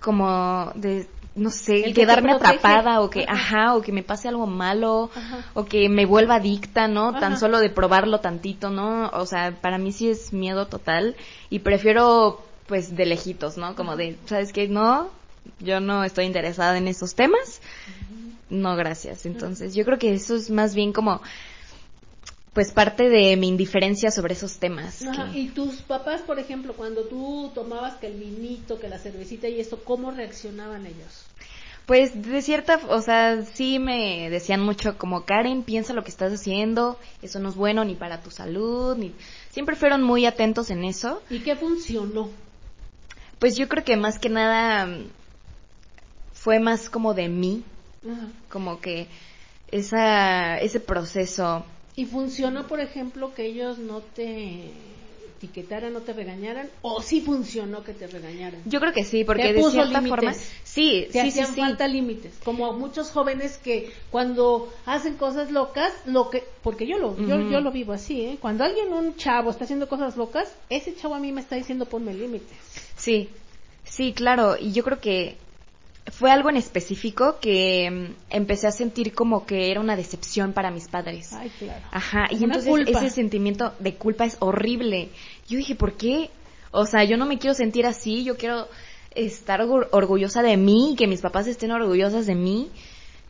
[0.00, 1.06] como de,
[1.36, 3.76] no sé, quedarme atrapada o que, ajá.
[3.76, 5.10] o que me pase algo malo,
[5.54, 7.18] o que me vuelva adicta, ¿no?
[7.18, 9.08] Tan solo de probarlo tantito, ¿no?
[9.10, 11.14] O sea, para mí sí es miedo total
[11.48, 13.76] y prefiero, pues, de lejitos, ¿no?
[13.76, 14.66] Como de, ¿sabes qué?
[14.66, 15.10] No,
[15.60, 17.60] yo no estoy interesada en esos temas.
[18.48, 19.26] No, gracias.
[19.26, 21.20] Entonces, yo creo que eso es más bien como
[22.52, 25.04] pues parte de mi indiferencia sobre esos temas.
[25.34, 29.60] Y tus papás, por ejemplo, cuando tú tomabas que el vinito, que la cervecita y
[29.60, 31.26] eso, ¿cómo reaccionaban ellos?
[31.86, 36.32] Pues de cierta, o sea, sí me decían mucho como Karen, piensa lo que estás
[36.32, 39.12] haciendo, eso no es bueno ni para tu salud, ni
[39.50, 41.22] siempre fueron muy atentos en eso.
[41.30, 42.30] ¿Y qué funcionó?
[43.38, 44.88] Pues yo creo que más que nada
[46.32, 47.64] fue más como de mí,
[48.48, 49.08] como que
[49.72, 51.64] esa ese proceso
[51.96, 54.70] ¿Y funcionó, por ejemplo, que ellos no te
[55.36, 56.68] etiquetaran, no te regañaran?
[56.82, 58.60] ¿O sí funcionó que te regañaran?
[58.66, 60.34] Yo creo que sí, porque de cierta forma...
[60.34, 62.34] Sí, te sí, hacían falta límites.
[62.44, 66.44] Como muchos jóvenes que cuando hacen cosas locas, lo que...
[66.62, 68.38] Porque yo lo, yo, yo lo vivo así, ¿eh?
[68.40, 71.86] Cuando alguien, un chavo, está haciendo cosas locas, ese chavo a mí me está diciendo
[71.86, 72.58] ponme límites.
[72.96, 73.28] Sí,
[73.84, 74.56] sí, claro.
[74.60, 75.36] Y yo creo que
[76.10, 80.70] fue algo en específico que mm, empecé a sentir como que era una decepción para
[80.70, 81.32] mis padres.
[81.32, 81.84] Ay, claro.
[81.90, 85.08] Ajá, y entonces ese sentimiento de culpa es horrible.
[85.48, 86.30] Yo dije, ¿por qué?
[86.70, 88.68] O sea, yo no me quiero sentir así, yo quiero
[89.14, 92.70] estar orgullosa de mí y que mis papás estén orgullosas de mí.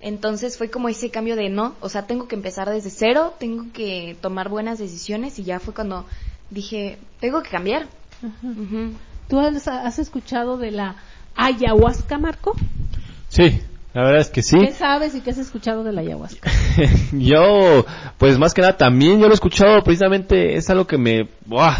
[0.00, 3.66] Entonces fue como ese cambio de no, o sea, tengo que empezar desde cero, tengo
[3.72, 6.06] que tomar buenas decisiones y ya fue cuando
[6.50, 7.86] dije, tengo que cambiar.
[9.28, 10.96] ¿Tú has escuchado de la
[11.34, 12.54] ayahuasca, Marco?
[13.28, 13.60] Sí,
[13.94, 14.58] la verdad es que sí.
[14.58, 16.50] ¿Qué sabes y qué has escuchado de la ayahuasca?
[17.12, 17.84] yo,
[18.18, 21.28] pues más que nada también yo lo he escuchado, precisamente es algo que me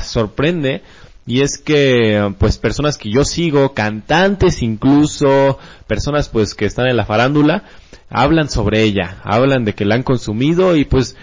[0.02, 0.82] sorprende.
[1.26, 6.96] Y es que, pues, personas que yo sigo, cantantes incluso, personas pues que están en
[6.96, 7.62] la farándula,
[8.08, 11.16] hablan sobre ella, hablan de que la han consumido y pues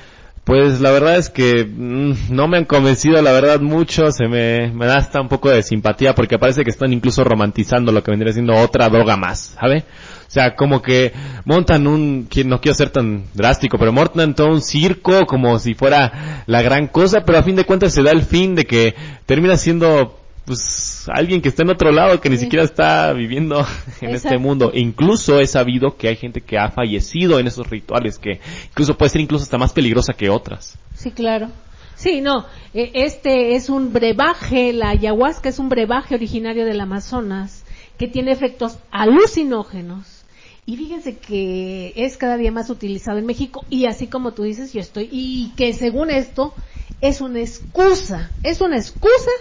[0.47, 4.13] pues la verdad es que mm, no me han convencido, la verdad, mucho.
[4.13, 7.91] Se me, me da hasta un poco de simpatía porque parece que están incluso romantizando
[7.91, 9.83] lo que vendría siendo otra droga más, ¿sabe?
[10.25, 11.11] O sea, como que
[11.43, 16.43] montan un, no quiero ser tan drástico, pero montan todo un circo como si fuera
[16.45, 18.95] la gran cosa, pero a fin de cuentas se da el fin de que
[19.25, 23.65] termina siendo pues alguien que está en otro lado, que ni siquiera está viviendo
[24.01, 24.71] en este mundo.
[24.73, 28.39] Incluso he sabido que hay gente que ha fallecido en esos rituales, que
[28.69, 30.77] incluso puede ser incluso hasta más peligrosa que otras.
[30.95, 31.49] Sí, claro.
[31.95, 37.63] Sí, no, e, este es un brebaje, la ayahuasca es un brebaje originario del Amazonas
[37.97, 40.23] que tiene efectos alucinógenos.
[40.67, 44.73] Y fíjense que es cada día más utilizado en México y así como tú dices,
[44.73, 46.53] yo estoy, y que según esto
[47.01, 49.31] es una excusa, es una excusa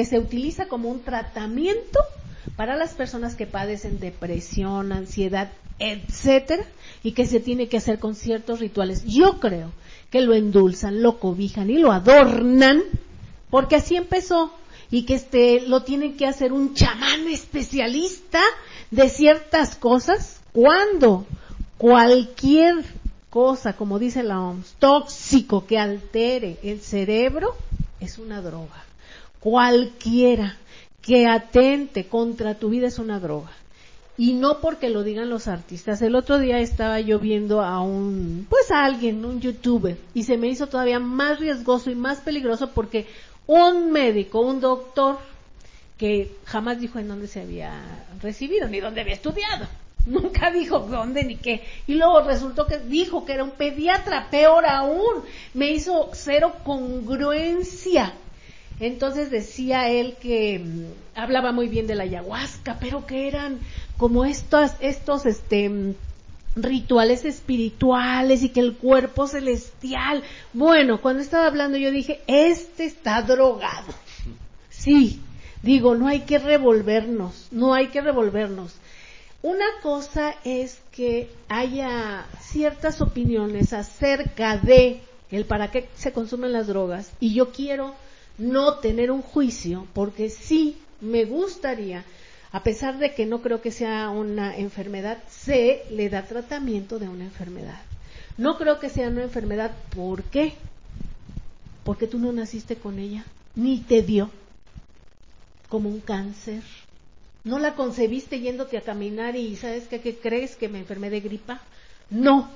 [0.00, 2.00] que se utiliza como un tratamiento
[2.56, 6.64] para las personas que padecen depresión, ansiedad, etcétera,
[7.02, 9.04] y que se tiene que hacer con ciertos rituales.
[9.04, 9.72] Yo creo
[10.08, 12.80] que lo endulzan, lo cobijan y lo adornan,
[13.50, 14.54] porque así empezó
[14.90, 18.40] y que este lo tiene que hacer un chamán especialista
[18.90, 21.26] de ciertas cosas cuando
[21.76, 22.86] cualquier
[23.28, 27.54] cosa, como dice la OMS, tóxico que altere el cerebro
[28.00, 28.86] es una droga
[29.40, 30.56] cualquiera
[31.02, 33.50] que atente contra tu vida es una droga.
[34.16, 36.02] Y no porque lo digan los artistas.
[36.02, 40.36] El otro día estaba yo viendo a un, pues a alguien, un youtuber, y se
[40.36, 43.06] me hizo todavía más riesgoso y más peligroso porque
[43.46, 45.18] un médico, un doctor,
[45.96, 47.72] que jamás dijo en dónde se había
[48.22, 49.66] recibido, ni dónde había estudiado.
[50.06, 51.62] Nunca dijo dónde ni qué.
[51.86, 55.24] Y luego resultó que dijo que era un pediatra, peor aún.
[55.52, 58.14] Me hizo cero congruencia
[58.80, 63.58] entonces decía él que mm, hablaba muy bien de la ayahuasca, pero que eran
[63.98, 65.94] como estos, estos, este, mm,
[66.56, 70.22] rituales espirituales y que el cuerpo celestial.
[70.52, 73.92] Bueno, cuando estaba hablando yo dije, este está drogado.
[74.70, 75.20] Sí,
[75.62, 78.74] digo, no hay que revolvernos, no hay que revolvernos.
[79.42, 86.66] Una cosa es que haya ciertas opiniones acerca de el para qué se consumen las
[86.66, 87.94] drogas y yo quiero
[88.38, 92.04] no tener un juicio, porque sí me gustaría,
[92.52, 97.08] a pesar de que no creo que sea una enfermedad, se le da tratamiento de
[97.08, 97.80] una enfermedad.
[98.36, 100.54] No creo que sea una enfermedad, ¿por qué?
[101.84, 103.24] Porque tú no naciste con ella,
[103.54, 104.30] ni te dio
[105.68, 106.62] como un cáncer.
[107.44, 111.20] No la concebiste yéndote a caminar y ¿sabes qué, qué crees que me enfermé de
[111.20, 111.60] gripa?
[112.10, 112.50] No,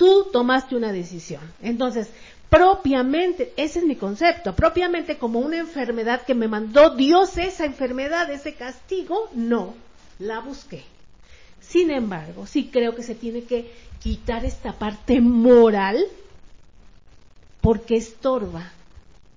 [0.00, 1.42] tú tomaste una decisión.
[1.60, 2.08] Entonces,
[2.48, 8.30] propiamente, ese es mi concepto, propiamente como una enfermedad que me mandó Dios esa enfermedad,
[8.30, 9.74] ese castigo, no,
[10.18, 10.84] la busqué.
[11.60, 13.70] Sin embargo, sí creo que se tiene que
[14.02, 16.02] quitar esta parte moral
[17.60, 18.72] porque estorba,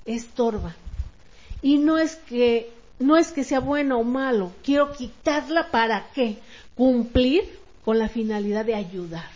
[0.06, 0.74] estorba.
[1.62, 6.38] Y no es que no es que sea bueno o malo, quiero quitarla para qué?
[6.78, 9.33] Cumplir con la finalidad de ayudar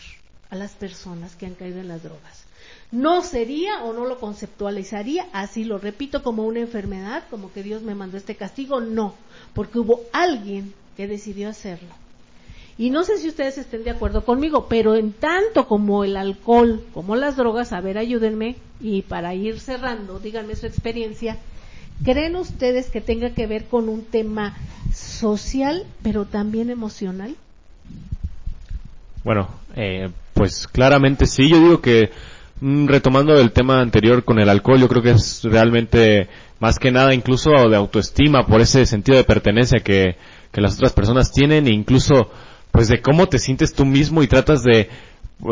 [0.49, 2.47] a las personas que han caído en las drogas
[2.91, 7.81] no sería o no lo conceptualizaría así, lo repito, como una enfermedad, como que Dios
[7.81, 9.13] me mandó este castigo, no,
[9.53, 11.89] porque hubo alguien que decidió hacerlo.
[12.77, 16.83] Y no sé si ustedes estén de acuerdo conmigo, pero en tanto como el alcohol,
[16.93, 21.37] como las drogas, a ver, ayúdenme, y para ir cerrando, díganme su experiencia,
[22.05, 24.55] ¿creen ustedes que tenga que ver con un tema
[24.93, 27.35] social, pero también emocional?
[29.23, 32.11] Bueno, eh, pues claramente sí, yo digo que
[32.59, 36.27] Mm, retomando el tema anterior con el alcohol, yo creo que es realmente
[36.59, 40.15] más que nada incluso de autoestima por ese sentido de pertenencia que,
[40.51, 42.31] que las otras personas tienen e incluso
[42.71, 44.89] pues de cómo te sientes tú mismo y tratas de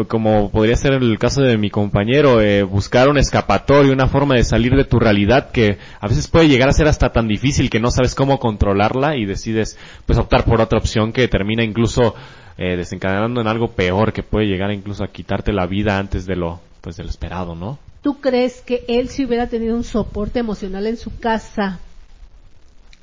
[0.07, 4.43] como podría ser el caso de mi compañero, eh, buscar un escapatorio, una forma de
[4.43, 7.79] salir de tu realidad que a veces puede llegar a ser hasta tan difícil que
[7.79, 9.77] no sabes cómo controlarla y decides
[10.07, 12.15] pues optar por otra opción que termina incluso
[12.57, 16.35] eh, desencadenando en algo peor que puede llegar incluso a quitarte la vida antes de
[16.35, 17.79] lo pues del esperado, ¿no?
[18.01, 21.79] ¿Tú crees que él si hubiera tenido un soporte emocional en su casa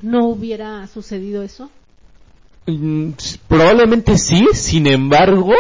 [0.01, 1.71] no hubiera sucedido eso?
[2.67, 3.11] Mm,
[3.49, 5.53] probablemente sí, sin embargo,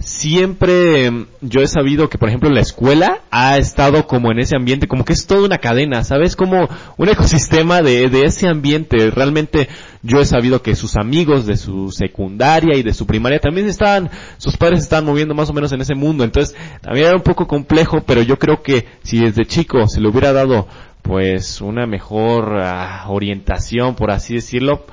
[0.00, 4.56] siempre mm, yo he sabido que, por ejemplo, la escuela ha estado como en ese
[4.56, 6.36] ambiente, como que es toda una cadena, ¿sabes?
[6.36, 9.10] Como un ecosistema de, de ese ambiente.
[9.10, 9.68] Realmente
[10.02, 14.10] yo he sabido que sus amigos de su secundaria y de su primaria también estaban,
[14.38, 16.24] sus padres estaban moviendo más o menos en ese mundo.
[16.24, 20.08] Entonces, también era un poco complejo, pero yo creo que si desde chico se le
[20.08, 20.66] hubiera dado
[21.02, 24.84] pues una mejor ah, orientación, por así decirlo,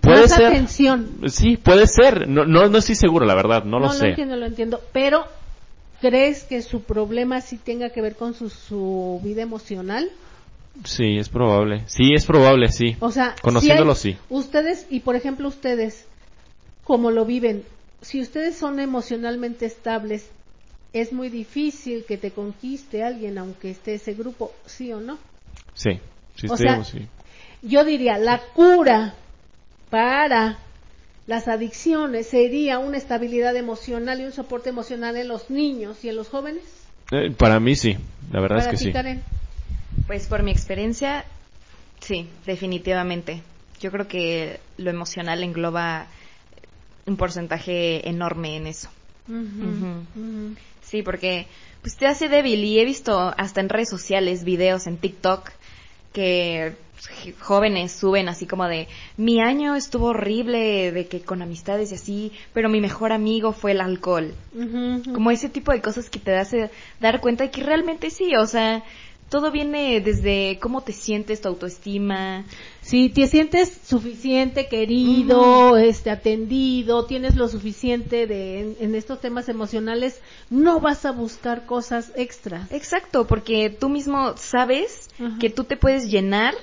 [0.00, 0.46] puede ser.
[0.46, 1.20] atención.
[1.26, 2.28] Sí, puede ser.
[2.28, 3.98] No, no, no estoy seguro, la verdad, no, lo sé.
[3.98, 4.80] No lo entiendo, lo entiendo.
[4.92, 5.24] Pero,
[6.00, 10.10] ¿crees que su problema sí tenga que ver con su, su vida emocional?
[10.84, 11.84] Sí, es probable.
[11.86, 12.96] Sí, es probable, sí.
[13.00, 14.16] O sea, conociéndolo, sí.
[14.28, 16.06] Ustedes, y por ejemplo ustedes,
[16.84, 17.64] como lo viven,
[18.02, 20.28] si ustedes son emocionalmente estables,
[20.92, 25.18] es muy difícil que te conquiste alguien, aunque esté ese grupo, ¿sí o no?
[25.74, 25.98] Sí,
[26.36, 27.08] sí, o sea, sí
[27.62, 29.14] yo diría, la cura
[29.90, 30.58] para
[31.26, 36.16] las adicciones sería una estabilidad emocional y un soporte emocional en los niños y en
[36.16, 36.62] los jóvenes.
[37.10, 37.96] Eh, para mí sí,
[38.32, 38.92] la verdad es que ti, sí.
[38.92, 39.22] Karen.
[40.06, 41.24] Pues por mi experiencia,
[42.00, 43.42] sí, definitivamente.
[43.80, 46.06] Yo creo que lo emocional engloba
[47.06, 48.88] un porcentaje enorme en eso.
[50.82, 51.46] Sí, porque
[51.80, 55.50] pues te hace débil y he visto hasta en redes sociales videos en TikTok
[56.16, 56.72] que
[57.40, 58.88] jóvenes suben así como de
[59.18, 63.72] mi año estuvo horrible de que con amistades y así, pero mi mejor amigo fue
[63.72, 64.32] el alcohol.
[65.12, 68.46] Como ese tipo de cosas que te hace dar cuenta de que realmente sí, o
[68.46, 68.82] sea,
[69.28, 72.46] todo viene desde cómo te sientes, tu autoestima.
[72.86, 79.48] Si te sientes suficiente, querido, este, atendido, tienes lo suficiente de, en, en estos temas
[79.48, 80.20] emocionales,
[80.50, 82.70] no vas a buscar cosas extras.
[82.70, 85.10] Exacto, porque tú mismo sabes
[85.40, 86.54] que tú te puedes llenar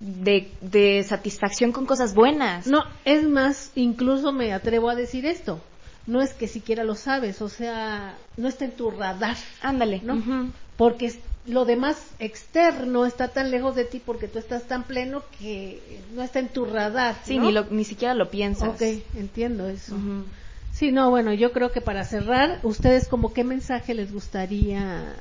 [0.00, 2.66] de, de satisfacción con cosas buenas.
[2.66, 5.60] No, es más, incluso me atrevo a decir esto.
[6.06, 10.00] No es que siquiera lo sabes, o sea, no está en tu radar, Ándale.
[10.04, 10.52] ¿no?
[10.76, 11.12] Porque
[11.46, 16.22] lo demás externo está tan lejos de ti porque tú estás tan pleno que no
[16.22, 17.16] está en tu radar.
[17.24, 17.44] Sí, ¿no?
[17.46, 18.68] ni, lo- ni siquiera lo piensas.
[18.70, 18.82] Ok,
[19.16, 19.96] entiendo eso.
[20.72, 25.14] Sí, no, bueno, yo creo que para cerrar, ustedes como qué mensaje les gustaría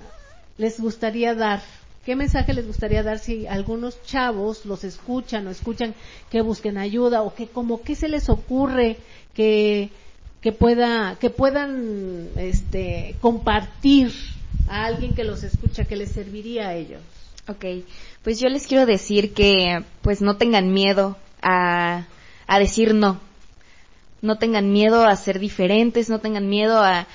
[0.57, 1.61] les gustaría dar?
[2.05, 5.95] ¿Qué mensaje les gustaría dar si algunos chavos los escuchan o escuchan
[6.29, 8.97] que busquen ayuda o que como qué se les ocurre
[9.33, 9.89] que
[10.45, 14.13] que pueda que puedan este compartir
[14.67, 17.01] a alguien que los escucha que les serviría a ellos?
[17.47, 17.65] Ok,
[18.23, 22.05] pues yo les quiero decir que pues no tengan miedo a,
[22.45, 23.19] a decir no.
[24.21, 27.07] No tengan miedo a ser diferentes, no tengan miedo a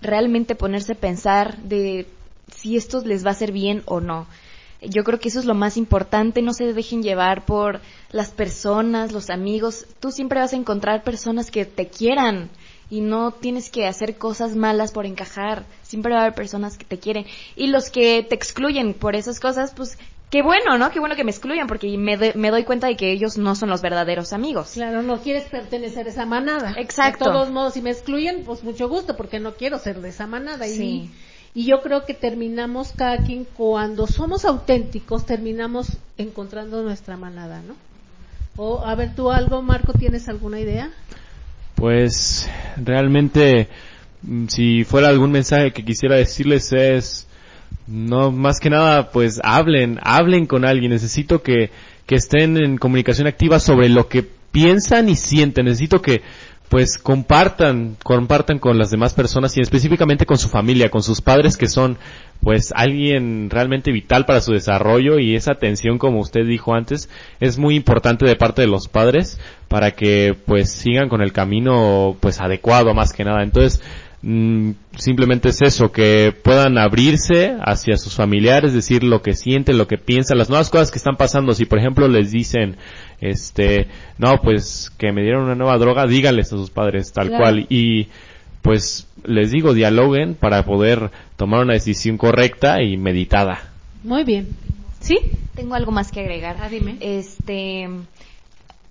[0.00, 2.06] realmente ponerse a pensar de
[2.56, 4.26] si esto les va a hacer bien o no.
[4.80, 7.82] Yo creo que eso es lo más importante, no se dejen llevar por
[8.12, 9.84] las personas, los amigos.
[10.00, 12.48] Tú siempre vas a encontrar personas que te quieran
[12.90, 15.64] y no tienes que hacer cosas malas por encajar.
[15.82, 17.26] Siempre va a haber personas que te quieren.
[17.56, 19.98] Y los que te excluyen por esas cosas, pues
[20.30, 20.90] qué bueno, ¿no?
[20.90, 23.54] Qué bueno que me excluyan porque me, de- me doy cuenta de que ellos no
[23.54, 24.72] son los verdaderos amigos.
[24.74, 26.74] Claro, no quieres pertenecer a esa manada.
[26.78, 27.26] Exacto.
[27.26, 30.26] De todos modos, si me excluyen, pues mucho gusto, porque no quiero ser de esa
[30.26, 30.66] manada.
[30.66, 31.10] Y- Sí.
[31.54, 37.74] Y, yo creo que terminamos cada quien, cuando somos auténticos, terminamos encontrando nuestra manada, ¿no?
[38.56, 40.90] O, a ver, tú algo, Marco, ¿tienes alguna idea?
[41.78, 43.68] Pues realmente,
[44.22, 47.28] mm, si fuera algún mensaje que quisiera decirles es,
[47.86, 50.90] no, más que nada, pues hablen, hablen con alguien.
[50.90, 51.70] Necesito que,
[52.04, 55.66] que estén en comunicación activa sobre lo que piensan y sienten.
[55.66, 56.22] Necesito que,
[56.68, 61.56] pues, compartan, compartan con las demás personas y específicamente con su familia, con sus padres
[61.56, 61.96] que son,
[62.42, 67.08] pues, alguien realmente vital para su desarrollo y esa atención, como usted dijo antes,
[67.40, 72.16] es muy importante de parte de los padres para que, pues, sigan con el camino,
[72.20, 73.42] pues, adecuado más que nada.
[73.42, 73.82] Entonces,
[74.20, 79.86] mm, simplemente es eso, que puedan abrirse hacia sus familiares, decir lo que sienten, lo
[79.86, 81.54] que piensan, las nuevas cosas que están pasando.
[81.54, 82.76] Si por ejemplo les dicen,
[83.20, 83.88] este,
[84.18, 87.42] no, pues que me dieron una nueva droga, díganles a sus padres tal Claro.
[87.42, 88.08] cual y
[88.62, 93.70] pues les digo, dialoguen para poder tomar una decisión correcta y meditada.
[94.04, 94.48] Muy bien.
[95.00, 95.18] ¿Sí?
[95.54, 96.56] Tengo algo más que agregar.
[96.60, 96.96] Ah, dime.
[97.00, 97.88] Este,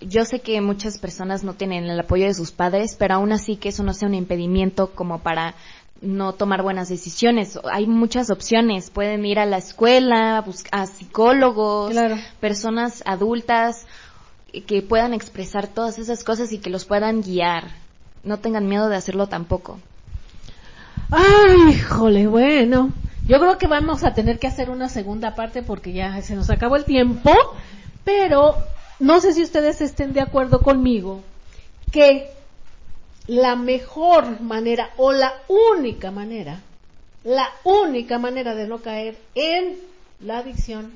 [0.01, 3.57] yo sé que muchas personas no tienen el apoyo de sus padres, pero aún así
[3.57, 5.55] que eso no sea un impedimento como para
[6.01, 7.59] no tomar buenas decisiones.
[7.71, 8.89] Hay muchas opciones.
[8.89, 10.45] Pueden ir a la escuela, a,
[10.81, 12.15] a psicólogos, Claro.
[12.39, 13.85] personas adultas
[14.61, 17.65] que puedan expresar todas esas cosas y que los puedan guiar.
[18.23, 19.79] No tengan miedo de hacerlo tampoco.
[21.11, 22.91] Ay, híjole, bueno.
[23.27, 26.49] Yo creo que vamos a tener que hacer una segunda parte porque ya se nos
[26.49, 27.31] acabó el tiempo,
[28.03, 28.55] pero
[28.99, 31.21] no sé si ustedes estén de acuerdo conmigo
[31.91, 32.29] que
[33.27, 36.61] la mejor manera o la única manera,
[37.23, 39.77] la única manera de no caer en
[40.21, 40.93] la adicción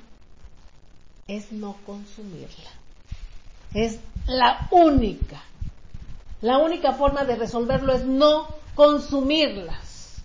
[1.27, 2.80] es no consumirla.
[3.73, 5.41] Es la única.
[6.41, 10.21] La única forma de resolverlo es no consumirlas.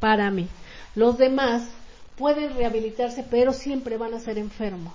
[0.00, 0.48] Para mí.
[0.94, 1.68] Los demás
[2.16, 4.92] pueden rehabilitarse, pero siempre van a ser enfermos.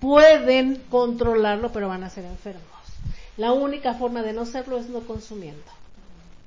[0.00, 2.64] Pueden controlarlo, pero van a ser enfermos.
[3.36, 5.64] La única forma de no serlo es no consumiendo.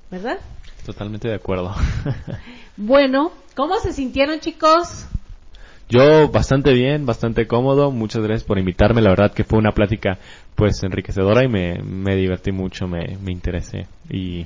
[0.09, 0.39] ¿Verdad?
[0.85, 1.75] Totalmente de acuerdo.
[2.81, 5.05] Bueno, ¿cómo se sintieron chicos?
[5.89, 7.91] Yo bastante bien, bastante cómodo.
[7.91, 9.01] Muchas gracias por invitarme.
[9.01, 10.19] La verdad que fue una plática
[10.55, 13.87] pues enriquecedora y me, me divertí mucho, me, me interesé.
[14.07, 14.45] Y,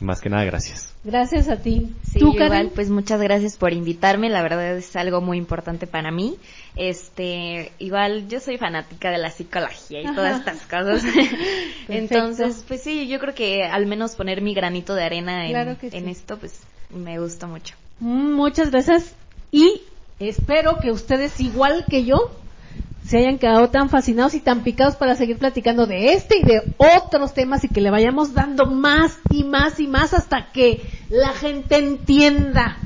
[0.00, 0.94] Más que nada, gracias.
[1.04, 1.92] Gracias a ti.
[2.04, 4.30] Sí, igual, pues muchas gracias por invitarme.
[4.30, 6.36] La verdad es algo muy importante para mí.
[6.76, 11.04] Este, igual yo soy fanática de la psicología y todas estas cosas.
[11.88, 16.08] Entonces, pues sí, yo creo que al menos poner mi granito de arena en, en
[16.08, 17.74] esto, pues me gusta mucho.
[18.00, 19.14] Mm, muchas gracias
[19.50, 19.82] y
[20.20, 22.30] espero que ustedes igual que yo
[23.06, 26.62] se hayan quedado tan fascinados y tan picados para seguir platicando de este y de
[26.76, 31.32] otros temas y que le vayamos dando más y más y más hasta que la
[31.32, 32.76] gente entienda.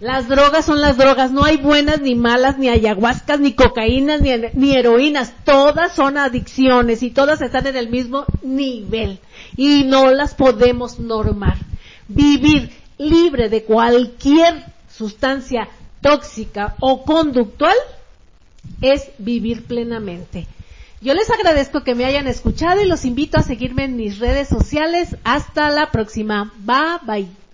[0.00, 4.72] Las drogas son las drogas, no hay buenas ni malas, ni ayahuascas, ni cocaínas, ni,
[4.76, 9.18] heroínas, todas son adicciones y todas están en el mismo nivel
[9.56, 11.56] y no las podemos normar.
[12.06, 15.68] Vivir libre de cualquier sustancia
[16.00, 17.76] tóxica o conductual
[18.80, 20.46] es vivir plenamente.
[21.00, 24.48] Yo les agradezco que me hayan escuchado y los invito a seguirme en mis redes
[24.48, 25.16] sociales.
[25.24, 26.52] Hasta la próxima.
[26.58, 27.47] Bye bye.